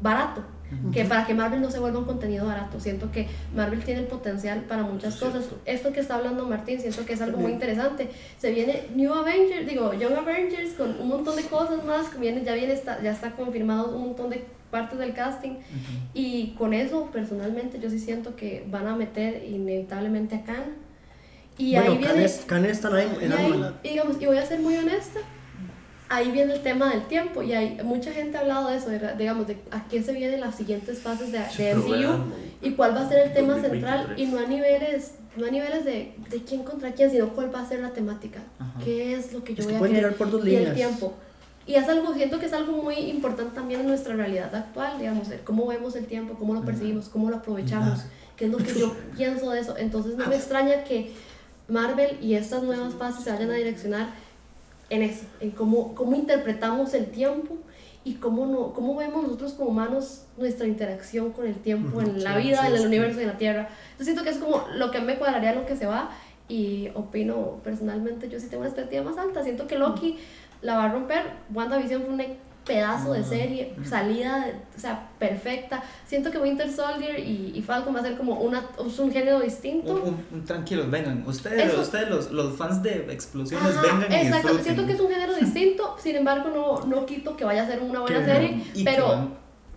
[0.01, 0.43] barato.
[0.91, 2.79] Que para que Marvel no se vuelva un contenido barato.
[2.79, 5.45] Siento que Marvel tiene el potencial para muchas cosas.
[5.65, 8.09] Esto que está hablando Martín, siento que es algo muy interesante.
[8.39, 12.09] Se viene New Avengers, digo, Young Avengers con un montón de cosas más.
[12.09, 15.51] que Viene, ya, viene, está, ya está confirmado un montón de partes del casting.
[15.51, 15.59] Ujú.
[16.15, 20.63] Y con eso, personalmente, yo sí siento que van a meter inevitablemente a Khan.
[21.57, 22.13] Y bueno, ahí viene.
[22.13, 25.19] Canes, Canes están ahí y, en ahí- y digamos, y voy a ser muy honesta.
[26.09, 27.41] Ahí viene el tema del tiempo.
[27.41, 30.41] Y hay mucha gente ha hablado de eso, de- digamos, de a qué se vienen
[30.41, 32.23] las siguientes fases de, de MCU
[32.61, 33.71] y cuál va a ser el tema 2023.
[34.01, 34.19] central.
[34.19, 37.61] Y no a niveles, no a niveles de, de quién contra quién, sino cuál va
[37.61, 38.39] a ser la temática.
[38.59, 38.79] Ajá.
[38.83, 40.15] ¿Qué es lo que yo Es voy que a querer?
[40.15, 41.13] por dos y el tiempo.
[41.65, 45.29] Y es algo, siento que es algo muy importante también en nuestra realidad actual, digamos,
[45.45, 48.01] cómo vemos el tiempo, cómo lo percibimos, cómo lo aprovechamos,
[48.35, 49.77] qué es lo que yo pienso de eso.
[49.77, 51.13] Entonces no me extraña que
[51.67, 54.07] Marvel y estas nuevas fases se vayan a direccionar
[54.89, 57.57] en eso, en cómo, cómo interpretamos el tiempo
[58.03, 62.37] y cómo, no, cómo vemos nosotros como humanos nuestra interacción con el tiempo en la
[62.37, 63.69] vida, sí, en el universo y en la Tierra.
[63.97, 66.11] Yo siento que es como lo que me cuadraría lo que se va
[66.49, 69.43] y opino personalmente, yo sí tengo una expectativa más alta.
[69.43, 70.17] Siento que Loki
[70.61, 71.23] la va a romper.
[71.53, 72.17] WandaVision fue un
[72.65, 75.83] pedazo de serie, salida, de- o sea, perfecta.
[76.05, 79.41] Siento que Winter Soldier y, y Falcon va a ser como una, es un género
[79.41, 79.93] distinto.
[79.93, 81.23] Un, un- un tranquilos, vengan.
[81.27, 84.59] Ustedes, Eso- ustedes los, los fans de explosiones, Ajá, vengan y exacto.
[84.63, 87.81] Siento que es un género distinto, sin embargo no, no quito que vaya a ser
[87.81, 89.31] una buena Que- serie, pero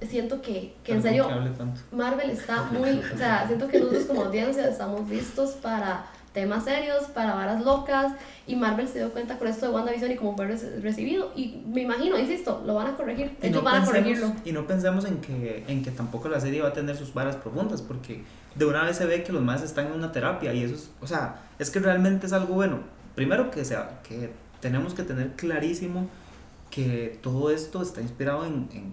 [0.06, 1.96] siento que, que en serio que.
[1.96, 6.04] Marvel está muy, o sea, siento que nosotros como audiencia estamos listos para
[6.36, 8.12] temas serios, para varas locas,
[8.46, 11.62] y Marvel se dio cuenta con esto de WandaVision y cómo fue reci- recibido, y
[11.66, 14.26] me imagino, insisto, lo van a corregir, Y ellos no, van a corregirlo.
[14.26, 17.14] pensemos, y no pensemos en que, en que tampoco la serie va a tener sus
[17.14, 18.22] varas profundas, porque
[18.54, 20.90] de una vez se ve que los más están en una terapia y eso es,
[21.00, 22.80] o sea, es que realmente es algo bueno.
[23.14, 24.30] Primero que, sea, que
[24.60, 26.06] tenemos que tener clarísimo
[26.70, 28.92] que todo esto está inspirado en, en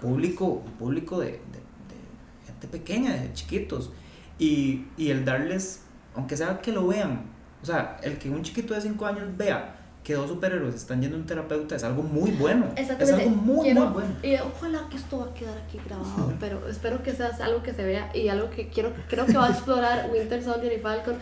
[0.00, 3.90] público, un público de, de- de gente pequeña, de chiquitos,
[4.38, 5.80] y, y el darles,
[6.16, 7.22] aunque sea que lo vean,
[7.62, 11.16] o sea, el que un chiquito de 5 años vea que dos superhéroes están yendo
[11.16, 12.66] a un terapeuta es algo muy bueno.
[12.76, 13.22] Es Exactamente.
[13.24, 14.08] algo muy, Quiero- muy bueno.
[14.22, 17.72] Y ojalá que esto va a quedar aquí grabado, pero espero que sea algo que
[17.74, 21.16] se vea y algo que quiero, creo que va a explorar Winter Soldier y Falcon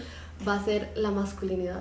[0.47, 1.81] va a ser la masculinidad.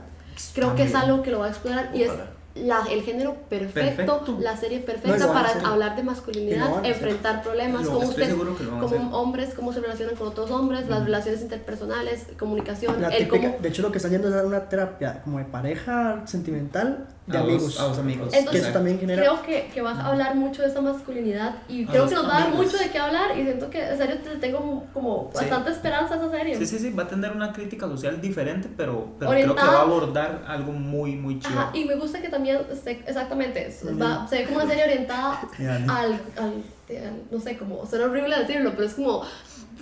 [0.55, 2.11] Creo que es algo que lo va a explorar y es.
[2.56, 4.38] La, el género perfecto, Perfecto.
[4.39, 8.36] la serie perfecta para hablar de masculinidad, enfrentar problemas, estoy usted,
[8.80, 13.47] como hombres, cómo se relacionan con otros hombres, las relaciones interpersonales, comunicación, La el típica-
[13.54, 13.60] cómo...
[13.62, 17.38] de hecho, lo que están yendo es a una terapia como de pareja sentimental de
[17.38, 17.80] a amigos.
[17.80, 18.32] a los amigos.
[18.32, 19.22] que Entonces, eso también genera.
[19.22, 22.28] Creo que, que va a hablar mucho de esta masculinidad y A creo que nos
[22.28, 25.30] va a dar mucho de qué hablar y siento que en serio te tengo como
[25.34, 25.40] Sí.
[25.42, 26.58] bastante esperanza a esa serie.
[26.58, 29.80] Sí, sí, sí, va a tener una crítica social diferente, pero, pero creo que va
[29.80, 31.60] a abordar algo muy, muy chido.
[31.60, 35.40] Ajá, y me gusta que también esté, exactamente, va- se ve como una serie orientada
[35.60, 35.94] al, ¿no?
[35.96, 36.64] al, al-
[37.32, 39.24] no sé, como, suena horrible decirlo, pero es como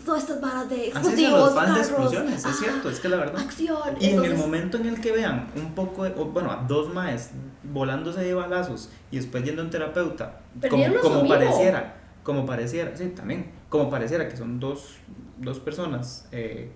[0.06, 3.42] todas estas varas de explosivos, fans de explosiones, es cierto, es que la verdad.
[3.42, 3.78] acción.
[4.00, 7.32] Y en el momento en el que vean un poco, de, bueno, a dos maes
[7.64, 13.08] volándose de balazos y después yendo a un terapeuta, como, como pareciera, como pareciera, sí,
[13.10, 14.98] también, como pareciera que son dos,
[15.38, 16.72] dos personas eh,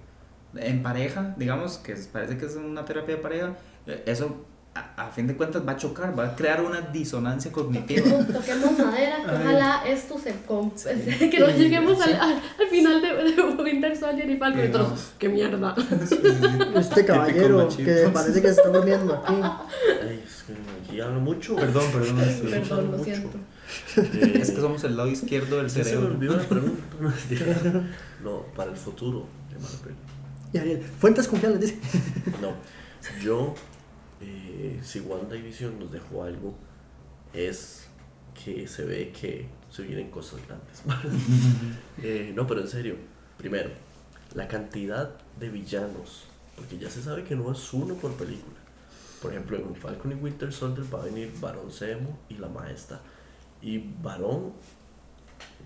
[0.56, 3.54] en pareja, digamos, que parece que es una terapia de pareja,
[3.88, 4.46] eh, eso
[4.76, 8.04] a, a fin de cuentas va a chocar, va a crear una disonancia cognitiva.
[8.04, 10.76] Toquemos, toquemos madera, que ojalá esto se comp
[11.32, 14.70] que no lleguemos al, al, al final de, de Winter Soldier y Falcon y Que
[14.70, 14.98] todos, no.
[15.18, 15.76] qué mierda.
[16.76, 19.34] Este caballero que parece que se está durmiendo aquí.
[20.04, 20.44] Ay, es
[20.92, 21.56] que hablo mucho.
[21.56, 22.20] Perdón, perdón.
[22.22, 23.04] Estoy Perdón, lo mucho.
[23.06, 23.38] siento.
[23.98, 26.08] Eh, Es que somos el lado izquierdo del ya se me cerebro.
[26.16, 26.84] olvidó la pregunta.
[28.24, 29.96] No, para el futuro de Marvel.
[30.54, 31.78] Y Ariel, fuentes confiables, dice.
[32.42, 32.52] No,
[33.24, 33.56] yo,
[34.28, 36.56] eh, si WandaVision nos dejó algo,
[37.34, 37.88] es
[38.44, 40.84] que se ve que se vienen cosas grandes.
[42.04, 42.98] Eh, no, pero en serio,
[43.38, 43.70] primero,
[44.36, 48.58] la cantidad de villanos, porque ya se sabe que no es uno por película.
[49.22, 53.00] Por ejemplo, en Falcon y Winter Soldier va a venir Barón Zemo y la Maestra.
[53.62, 54.54] Y Barón,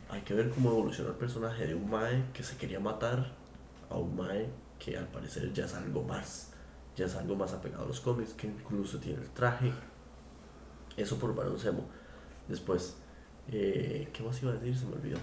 [0.09, 3.33] hay que ver cómo evoluciona el personaje de un Mae que se quería matar
[3.89, 6.48] a un Mae que al parecer ya es algo más.
[6.99, 9.71] Ya es algo más apegado a los cómics, que incluso tiene el traje.
[10.97, 11.85] Eso por Barón Zemo.
[12.47, 12.95] Después,
[13.49, 14.77] eh, ¿qué más iba a decir?
[14.77, 15.17] Se me olvidó.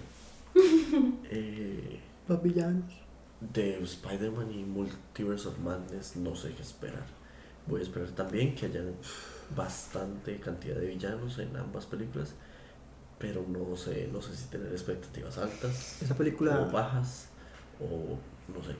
[1.29, 2.91] Eh, Los villanos.
[3.41, 7.05] de Spider-Man y Multiverse of Madness no sé qué esperar.
[7.67, 8.81] Voy a esperar también que haya
[9.55, 12.33] bastante cantidad de villanos en ambas películas,
[13.19, 16.57] pero no sé, no sé si tener expectativas altas Esa o película.
[16.71, 17.27] bajas
[17.79, 18.17] o
[18.51, 18.75] no sé.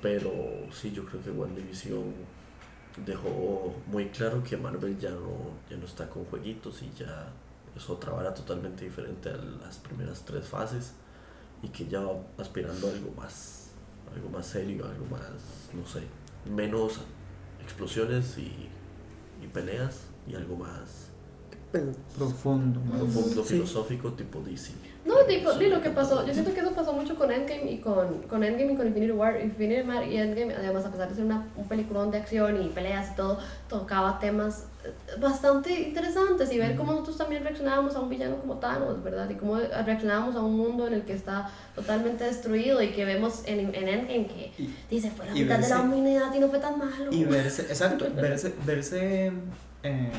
[0.00, 0.30] Pero
[0.72, 2.02] sí, yo creo que WandaVision
[3.06, 7.28] dejó muy claro que Marvel ya no, ya no está con jueguitos y ya
[7.74, 10.92] es otra vara totalmente diferente a las primeras tres fases
[11.62, 13.68] y que ya va aspirando a algo más,
[14.14, 15.22] algo más serio, algo más,
[15.74, 16.02] no sé,
[16.50, 17.00] menos
[17.62, 18.68] explosiones y,
[19.42, 21.08] y peleas y algo más
[22.18, 22.80] Profundo.
[22.82, 23.54] profundo, Sí.
[23.54, 24.72] filosófico tipo DC.
[25.04, 26.24] No, tipo, di lo que pasó.
[26.24, 29.10] Yo siento que eso pasó mucho con Endgame y con, con Endgame y con Infinity
[29.12, 29.40] War.
[29.40, 32.68] Infinity War y Endgame, además, a pesar de ser una, un peliculón de acción y
[32.68, 33.38] peleas y todo,
[33.68, 38.58] tocaba temas eh, bastante interesantes y ver cómo nosotros también reaccionábamos a un villano como
[38.58, 39.28] Thanos, ¿verdad?
[39.28, 43.42] Y cómo reaccionábamos a un mundo en el que está totalmente destruido y que vemos
[43.46, 46.60] en, en Endgame que Y- dice, fue la mitad de la humanidad y no fue
[46.60, 47.10] tan malo.
[47.10, 49.32] Y verse, exacto, verse, verse
[49.82, 50.12] eh,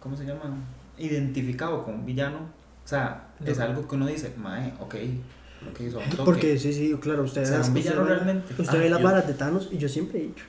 [0.00, 0.56] ¿cómo se llama?
[0.98, 2.58] Identificado con un villano.
[2.90, 4.94] O sea, es algo que uno dice, mae, ok,
[5.70, 6.22] ok, eso toque".
[6.24, 8.52] Porque sí, sí, claro, usted, ve- un villano ve- realmente.
[8.60, 10.44] usted Ah, ve las yo- varas de Thanos y yo siempre he dicho.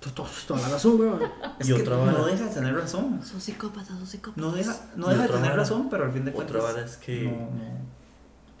[0.00, 1.20] "To- to- Toda la razón, weón.
[1.58, 3.20] Es Y que no deja de tener razón.
[3.24, 4.44] Son psicópatas, son psicópatas.
[4.44, 6.56] No deja, no Y deja de tener vara- razón, pero al fin de cuentas.
[6.56, 7.92] Otra vara es que no, no.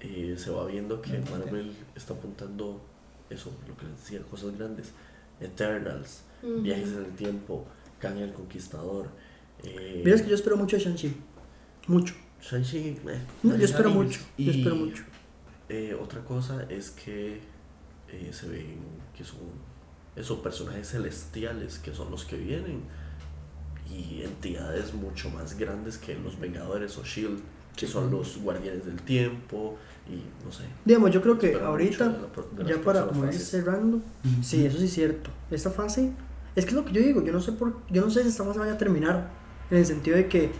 [0.00, 2.80] eh, se va viendo que No, Marvel está apuntando
[3.28, 4.92] eso, lo que les decía, cosas grandes,
[5.40, 7.66] Eternals, viajes en el tiempo,
[7.98, 9.08] Kang el Conquistador.
[9.64, 11.16] Eh, Mira, es que yo espero mucho de Shang-Chi.
[11.88, 12.14] Mucho.
[12.42, 14.20] Shang-Chi, eh, No, yo espero mucho.
[14.36, 15.04] Yo Y- espero mucho.
[15.68, 17.40] eh, otra cosa es que
[18.08, 18.76] eh, se ven
[19.16, 19.38] que son
[20.16, 22.82] esos personajes celestiales que son los que vienen
[23.90, 27.40] y entidades mucho más grandes que los Vengadores o Shield,
[27.76, 29.78] que son los guardianes del tiempo
[30.08, 30.64] y no sé.
[30.84, 32.18] Digamos, yo creo que ahorita, de
[32.58, 34.00] la de ya para como ir cerrando,
[34.42, 35.30] sí, eso sí es cierto.
[35.50, 36.12] Esta fase,
[36.54, 38.28] es que es lo que yo digo, yo no sé por, yo no sé si
[38.28, 39.30] esta fase vaya a terminar,
[39.70, 40.52] en el sentido de que ¿En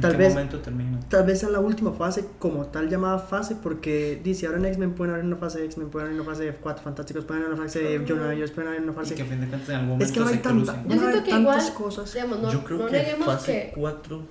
[0.00, 0.98] Tal qué vez- momento termina?
[1.08, 4.94] tal vez sea la última fase como tal llamada fase, porque dice ahora en X-Men
[4.94, 7.54] pueden haber una fase de X-Men, pueden haber una fase de Cuatro Fantásticos, pueden haber
[7.54, 9.14] una fase de John Avengers, pueden haber una Y fase...
[9.14, 11.40] que a fin de cuentas en algún momento Es que no hay tanta, que tantas
[11.40, 12.12] igual- cosas.
[12.14, 14.22] Digamos, no, yo creo no que fase que 4,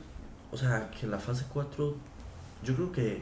[0.51, 1.95] o sea, que la fase 4,
[2.63, 3.21] yo creo que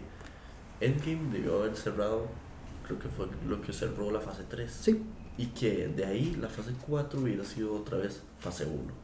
[0.80, 2.28] Endgame debió haber cerrado,
[2.88, 4.72] creo que fue lo que cerró la fase 3.
[4.72, 5.04] Sí,
[5.38, 9.01] Y que de ahí la fase 4 hubiera sido otra vez fase 1.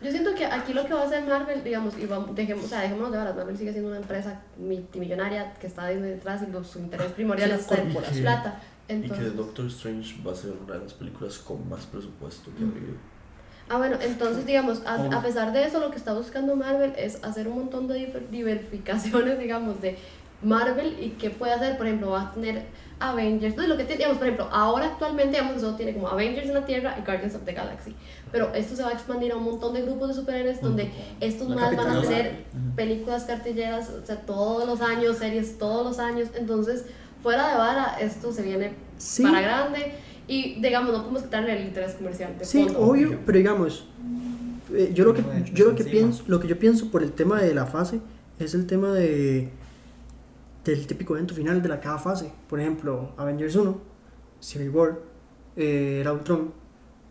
[0.00, 2.68] Yo siento que aquí lo que va a hacer Marvel, digamos, y vamos, dejemos, o
[2.68, 6.78] sea, dejémonos de Marvel sigue siendo una empresa multimillonaria que está detrás y lo- su
[6.78, 8.22] interés primordial es corporación.
[8.22, 8.60] plata.
[8.84, 12.50] Y que Entonces, Doctor Strange va a ser una de las películas con más presupuesto
[12.56, 12.94] que ha habido.
[13.68, 17.22] ah, bueno, entonces, digamos, a, a pesar de eso, lo que está buscando Marvel es
[17.24, 19.98] hacer un montón de diver- diversificaciones, digamos, de
[20.42, 22.62] Marvel y qué puede hacer, por ejemplo, va a tener
[23.00, 26.08] Avengers, entonces lo que tiene, digamos, por ejemplo, ahora actualmente, digamos que solo tiene como
[26.08, 27.94] Avengers en la Tierra y Guardians of the Galaxy,
[28.32, 30.90] pero esto se va a expandir a un montón de grupos de superhéroes donde
[31.20, 32.44] estos más van a tener
[32.76, 36.84] películas cartilleras, o sea, todos los años, series todos los años, entonces,
[37.22, 39.22] fuera de vara, esto se viene Sí.
[39.22, 39.92] para grande.
[40.26, 42.80] Y, digamos, no podemos quitarle el interés comercial de sí, fondo.
[42.80, 43.86] obvio, pero digamos,
[44.74, 45.22] eh, yo lo que,
[45.54, 48.00] yo lo que pienso, lo que yo pienso por el tema de la fase
[48.38, 49.48] es el tema de
[50.72, 52.32] del típico evento final de la cada fase.
[52.48, 53.80] Por ejemplo, Avengers 1,
[54.40, 54.98] Civil War,
[55.56, 56.52] eh, era Ultron,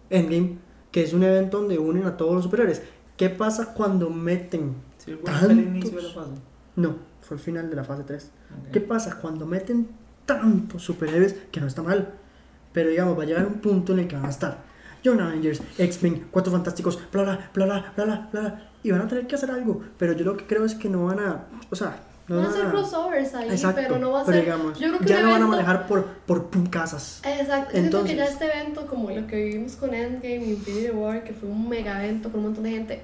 [0.09, 0.57] Endgame,
[0.91, 2.81] que es un evento donde unen a todos los superhéroes.
[3.15, 4.75] ¿Qué pasa cuando meten?
[4.97, 6.29] Sí, bueno, fue el inicio de la Tantos.
[6.29, 6.41] fase.
[6.75, 8.31] No, fue el final de la fase 3.
[8.67, 8.71] Ok.
[8.71, 9.87] ¿Qué pasa cuando meten
[10.25, 12.13] tantos superhéroes que no está mal?
[12.73, 14.63] Pero digamos, va a llegar un punto en el que van a estar
[15.03, 19.07] John Avengers, X-Men, Cuatro Fantásticos, bla bla bla bla bla bla bla y van a
[19.07, 19.81] tener que hacer algo.
[19.97, 22.49] Pero yo lo que creo es que no van a, o sea, no Van a
[22.49, 24.41] hacer a- crossovers ahí, Exacto, pero no va a ser.
[24.43, 27.21] digamos, yo creo que ya no van a evento- manejar por por pum casas.
[27.23, 30.49] Exacto, yo siento que ya Entonces- este evento, como lo que vivimos con Endgame y
[30.51, 33.01] Infinity War, que fue un mega evento con un montón de gente,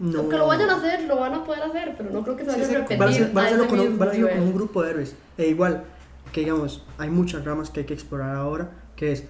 [0.00, 0.18] No.
[0.20, 2.50] aunque lo vayan a hacer, lo van a poder hacer, pero no creo que se
[2.50, 2.98] Sí, vaya sí, a repetir.
[2.98, 4.82] Van a, hacer- van a a hacerlo con un, van a hacerlo con un grupo
[4.82, 5.14] de héroes.
[5.36, 5.84] E igual,
[6.32, 9.22] que digamos, hay muchas ramas que hay que explorar ahora, que es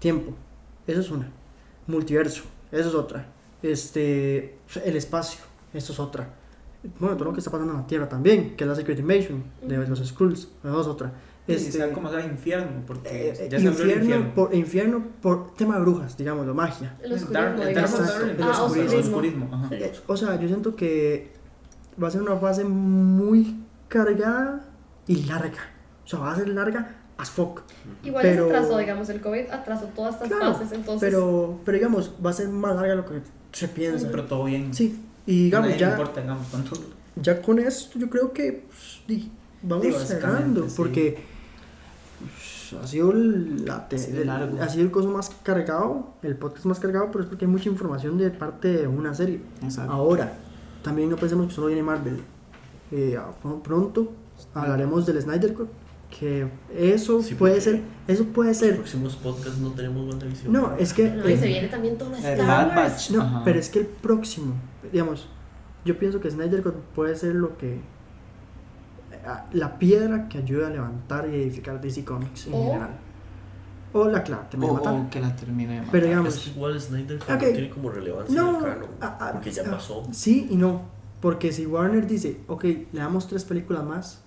[0.00, 0.32] tiempo,
[0.88, 1.30] eso es una.
[1.86, 3.26] Multiverso, eso es otra.
[3.62, 5.40] Este, el espacio,
[5.72, 6.28] eso es otra.
[6.98, 9.42] Bueno, todo lo que está pasando en la Tierra también, que es la Secret Invasion
[9.62, 11.12] de los Skrulls, eso es otra.
[11.46, 14.34] Sí, Este, sea como sea infierno, porque eh, ya se abrió el infierno, infierno.
[14.34, 16.96] por, infierno por tema de brujas, digamos, o magia.
[17.02, 19.68] El Dark- oscurismo, el oscurismo.
[19.70, 21.32] Eh, o sea, yo siento que
[22.02, 23.56] va a ser una fase muy
[23.88, 24.64] cargada
[25.06, 25.58] y larga.
[26.04, 27.60] O sea, va a ser larga as fuck.
[28.02, 31.00] Igual Pero- se atrasó, digamos, el COVID atrasó todas estas Claro, fases, entonces.
[31.10, 33.20] Pero, pero digamos, va a ser más larga de lo que
[33.52, 34.08] se piensa.
[34.10, 34.72] Pero todo bien.
[34.74, 36.76] Sí, y digamos, le ya, importa, digamos, cuánto.
[37.16, 39.30] ya con esto yo creo que pues, di,
[39.62, 40.74] vamos Digo, cerrando, sí.
[40.76, 41.18] porque
[42.20, 44.62] pues, ha sido la te- Ha sido el- largo.
[44.62, 47.68] ha sido el coso más cargado, el podcast más cargado, pero es porque hay mucha
[47.68, 49.40] información de parte de una serie.
[49.62, 49.92] Exacto.
[49.92, 50.32] Ahora,
[50.82, 52.20] también no pensemos que solo viene Marvel.
[52.92, 53.30] Eh, a-
[53.62, 54.12] pronto
[54.52, 55.68] hablaremos del Snyder Cut,
[56.18, 56.46] que
[56.76, 58.74] eso Sí, puede ser, eso puede En los ser.
[58.76, 60.52] próximos podcasts no tenemos buena visión.
[60.52, 62.92] No, es que No, y eh, se viene también todo El Star Bad Wars.
[62.92, 63.10] Batch.
[63.10, 63.42] no, Ajá.
[63.44, 64.54] pero es que el próximo,
[64.92, 65.28] digamos,
[65.84, 67.80] yo pienso que Snyder Cut puede ser lo que
[69.26, 72.90] a- la piedra que ayuda a levantar y edificar DC Comics en O- general.
[73.92, 74.94] O la clave, te O, me matar.
[74.94, 75.92] o que la termine de matar.
[75.92, 77.42] Pero Es digamos, que igual Snyder Cut Ok.
[77.42, 80.02] no tiene como relevancia No, en el canon, a- a- porque ya a- pasó.
[80.12, 80.82] Sí y no.
[81.20, 84.22] Porque si Warner dice, ok, le damos tres películas más,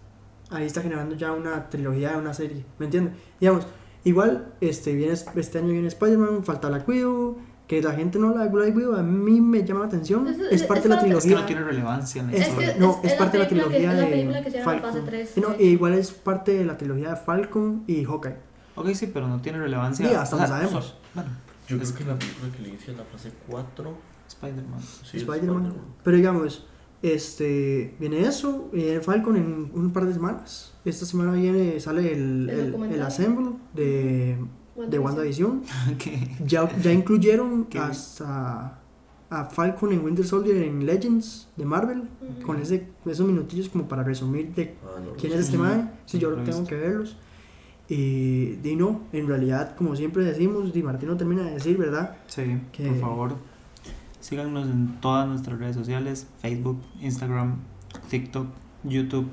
[0.50, 2.66] ahí está generando ya una trilogía de una serie.
[2.80, 3.14] ¿Me entiendes?
[3.40, 3.68] Digamos,
[4.04, 7.38] igual este, viene, este año viene Spider-Man, falta la Widow,
[7.68, 10.26] que la gente no habla de Black Widow, a mí me llama la atención.
[10.28, 11.40] Es- Es, es- parte es de la parte- Es que trilogía.
[11.42, 12.74] no tiene relevancia en la Es Es historia.
[12.74, 14.54] que no, es- parte la de la que- trilogía es la de película que en
[14.56, 14.90] la Falcon.
[14.92, 18.04] fase tres, Y no, de e igual es parte de la trilogía de Falcon y
[18.06, 18.36] Hawkeye.
[18.76, 20.08] Ok, sí, pero no tiene relevancia.
[20.08, 20.86] Sí, hasta O sea, lo sabemos.
[20.86, 21.30] so- bueno,
[21.68, 23.98] Yo Es creo que la película que le inicia en la fase 4
[24.30, 24.80] Spider-Man.
[25.04, 25.74] sí, Spider-Man.
[26.02, 26.66] Pero digamos,
[27.02, 30.74] este, viene eso, viene Falcon en un par de semanas.
[30.86, 34.38] Esta semana viene, sale el, El el, el Assemble de,
[34.90, 35.62] de WandaVision.
[35.98, 38.80] que Ya, ya incluyeron hasta
[39.30, 42.04] a Falcon en Winter Soldier en Legends de Marvel.
[42.22, 42.42] Ujú.
[42.46, 45.66] Con ese, esos minutillos como para resumir de Ah, no, quién no es este Ujú.
[45.66, 45.92] man.
[46.06, 47.18] Si yo No lo tengo que verlos.
[47.90, 52.18] Y di no, en realidad, como siempre decimos, Di Martín no termina de decir, ¿verdad?
[52.28, 53.36] Sí, Que- por favor.
[54.20, 57.60] síganos en todas nuestras redes sociales, Facebook, Instagram,
[58.10, 58.48] TikTok,
[58.84, 59.28] YouTube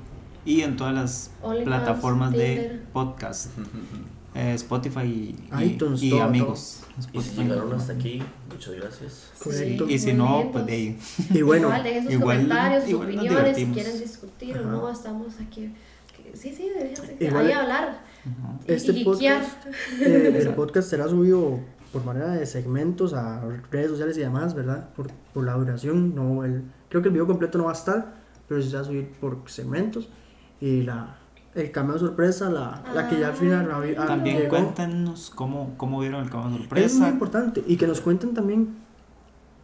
[0.45, 3.47] y en todas las OnlyFans, plataformas de podcast,
[4.35, 6.81] eh, Spotify y, iTunes, y todo, amigos.
[6.97, 7.41] Y si Spotify.
[7.43, 8.21] llegaron hasta aquí,
[8.51, 9.31] muchas gracias.
[9.43, 9.89] Correcto.
[9.89, 10.99] Y si no, pues de ahí.
[11.33, 14.61] Y bueno, igual dejen sus igual- comentarios, sus igual nos opiniones, si quieren discutir o
[14.61, 14.69] Ajá.
[14.71, 15.73] no, estamos aquí.
[16.33, 16.69] Sí, sí,
[17.19, 18.01] Igual- ahí hablar.
[18.25, 18.59] Ajá.
[18.67, 19.65] y- Este y podcast,
[20.01, 21.59] eh, el podcast será subido
[21.93, 24.89] por manera de segmentos a redes sociales y demás, ¿verdad?
[24.95, 28.15] Por, por la duración, no el, creo que el video completo no va a estar,
[28.49, 30.09] pero sí se va a subir por segmentos.
[30.59, 31.17] Y la,
[31.55, 35.31] el cameo sorpresa, la, la que ya al final Ah, había- ah, También llegó, cuéntenos
[35.33, 37.09] cómo, cómo vieron el cama es muy sorpresa.
[37.09, 37.63] importante.
[37.65, 38.75] Y que nos cuenten también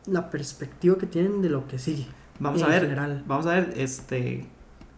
[0.05, 2.07] la perspectiva que tienen de lo que sigue.
[2.39, 3.23] Vamos a en ver, general.
[3.27, 4.47] vamos a ver, este,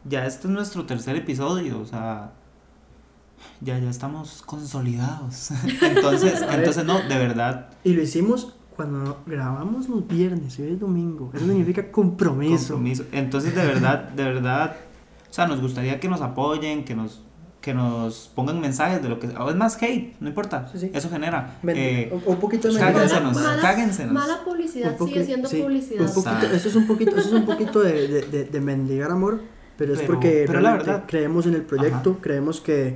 [0.07, 2.31] ya este es nuestro tercer episodio, o sea,
[3.59, 5.49] ya, ya estamos consolidados.
[5.81, 10.79] entonces, entonces no, de verdad, Y lo hicimos cuando grabamos los viernes, y hoy es
[10.79, 11.31] domingo.
[11.33, 12.73] Eso significa compromiso.
[12.75, 13.03] compromiso.
[13.11, 14.75] Entonces, de verdad, de verdad,
[15.33, 17.23] o sea, nos gustaría que nos apoyen, que nos,
[17.59, 20.91] que nos pongan mensajes de lo que, o es más hate, no importa, Sí, sí.
[20.93, 21.57] eso genera.
[21.67, 24.13] Eh, un, un poquito de cáguensenos, Mala- cáguensenos.
[24.13, 26.05] Mala publicidad Un poqui- sigue siendo sí, publicidad.
[26.07, 29.09] un poquito, eso es un poquito, eso es un poquito de, de, de, de mendigar
[29.09, 29.41] amor,
[29.75, 32.93] pero es Pero- porque pero la realmente verdad- creemos en el proyecto, creemos que,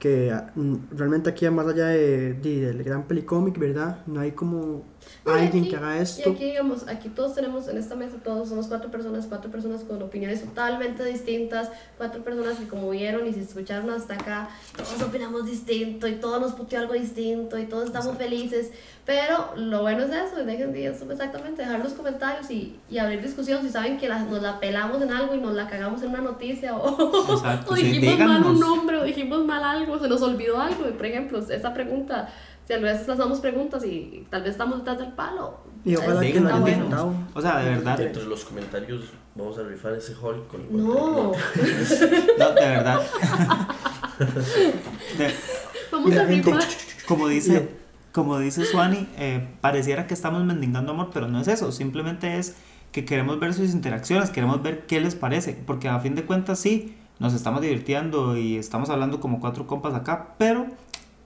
[0.00, 4.00] que mm, realmente aquí más allá de, de- del gran pelicómic, ¿verdad?
[4.08, 4.82] No hay como
[5.26, 6.30] alguien aquí- que haga Y esto.
[6.30, 10.00] aquí, digamos, aquí todos tenemos, en esta mesa todos somos cuatro personas, cuatro personas con
[10.02, 15.46] opiniones totalmente distintas, cuatro personas que como vieron y se escucharon hasta acá, todos opinamos
[15.46, 18.70] distinto y todos nos puteó algo distinto y todos estamos felices,
[19.04, 23.22] pero lo bueno es eso, dejen de eso exactamente, dejar los comentarios y, y abrir
[23.22, 23.62] discusión.
[23.62, 26.20] Si saben que la- nos la pelamos en algo y nos la cagamos en una
[26.20, 30.22] noticia o, Exacto, o sí, dijimos mal un nombre o dijimos mal algo, se nos
[30.22, 32.28] olvidó algo, por ejemplo, esa pregunta...
[32.68, 35.56] Si a veces hacemos preguntas y tal vez estamos detrás del palo.
[35.86, 36.92] Y ojalá que lo hayan.
[37.32, 39.04] O sea, de verdad, Dentro de los comentarios
[39.34, 43.00] vamos a rifar ese hall con el No, no, de verdad.
[45.16, 45.32] De-
[45.90, 46.62] vamos la a rifar.
[47.06, 47.70] como dice,
[48.12, 52.54] como dice Swani, eh, pareciera que estamos mendigando amor, pero no es eso, simplemente es
[52.92, 56.58] que queremos ver sus interacciones, queremos ver qué les parece, porque a fin de cuentas
[56.58, 60.66] sí, nos estamos divirtiendo y estamos hablando como cuatro compas acá, pero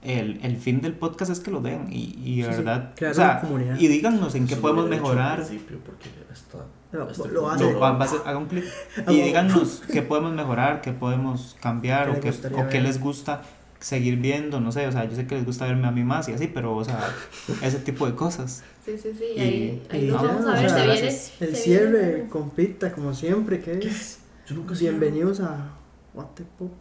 [0.03, 2.93] el, el fin del podcast es que lo vean y, y de Sí, sí, verdad,
[2.95, 3.79] crear o sea, una comunidad.
[3.79, 5.37] y díganos en qué Eso podemos mejorar.
[5.37, 7.63] principio, porque hasta Lo- este lo hace.
[7.63, 8.65] No, no- va- va a ser- haga un clic
[9.07, 13.41] y díganos qué podemos mejorar, qué podemos cambiar ¿Qué o qué, o qué les gusta
[13.79, 16.29] seguir viendo, no sé, o sea, yo sé que les gusta verme a mí más
[16.29, 16.99] y así, pero, o sea,
[17.61, 18.63] ese tipo de cosas.
[18.85, 19.25] Sí, sí, sí.
[19.35, 20.69] Y- ahí, ahí y nos ya, vamos o a ver.
[20.69, 21.07] sea, se viene.
[21.07, 24.81] El se cierre, viene- compita, como siempre, que es Yo nunca sé.
[24.81, 25.71] bienvenidos a
[26.13, 26.71] What the Pop.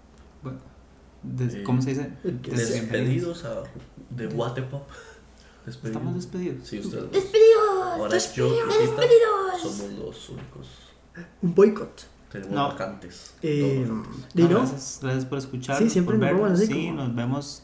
[1.23, 2.11] Des- Eh, ¿Cómo se dice?
[2.25, 3.63] Des- Despedidos a,
[4.11, 4.89] de Watepop.
[5.67, 5.97] Despedidos.
[5.97, 6.67] Estamos despedidos.
[6.69, 7.05] Sí, ustedes.
[7.05, 7.13] dos.
[7.13, 7.83] ¡Despedidos!
[7.95, 8.79] Ahora es yo ¡Despedidos!
[8.81, 9.61] ¡Despedidos!
[9.63, 10.69] Somos los únicos.
[11.43, 12.03] Un boicot.
[12.33, 12.69] Tenemos No.
[12.69, 13.35] vacantes.
[13.43, 14.27] Eh, Todos vacantes.
[14.35, 15.79] ¿Y No, gracias, gracias por escuchar.
[15.79, 16.59] Sí, siempre por nos vernos.
[16.61, 17.63] así Sí, como- nos vemos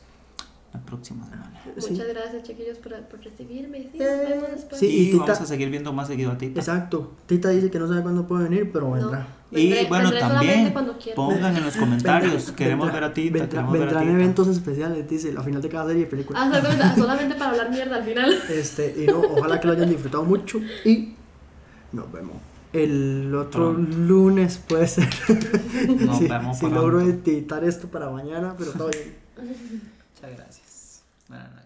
[0.78, 1.52] la próxima semana.
[1.78, 1.90] Sí.
[1.92, 3.82] Muchas gracias, chiquillos, por, por recibirme.
[3.92, 4.80] Sí, Eh, nos vemos después.
[4.80, 4.86] sí.
[4.86, 6.46] y y Tita- vamos a seguir viendo más seguido a ti.
[6.46, 7.12] Exacto.
[7.26, 9.26] Tita dice que no sabe cuándo puede venir, pero vendrá.
[9.50, 10.74] Y Vendré- bueno, vendré también
[11.16, 14.08] pongan en los comentarios, Vendrá- queremos vendrá- ver a ti, vendrá- queremos ver a vendrán
[14.14, 16.38] eventos especiales, dice, al final de cada serie y película.
[16.42, 18.34] Ah, solamente, solamente para hablar mierda al final.
[18.50, 21.14] Este, y no, ojalá que lo hayan disfrutado mucho y
[21.92, 22.36] nos vemos.
[22.70, 23.96] El otro Pronto.
[23.96, 25.08] lunes puede ser.
[25.98, 29.14] Nos si vemos si logro editar esto para mañana, pero todo bien.
[29.38, 30.67] Muchas gracias.
[31.28, 31.57] Buenas noches.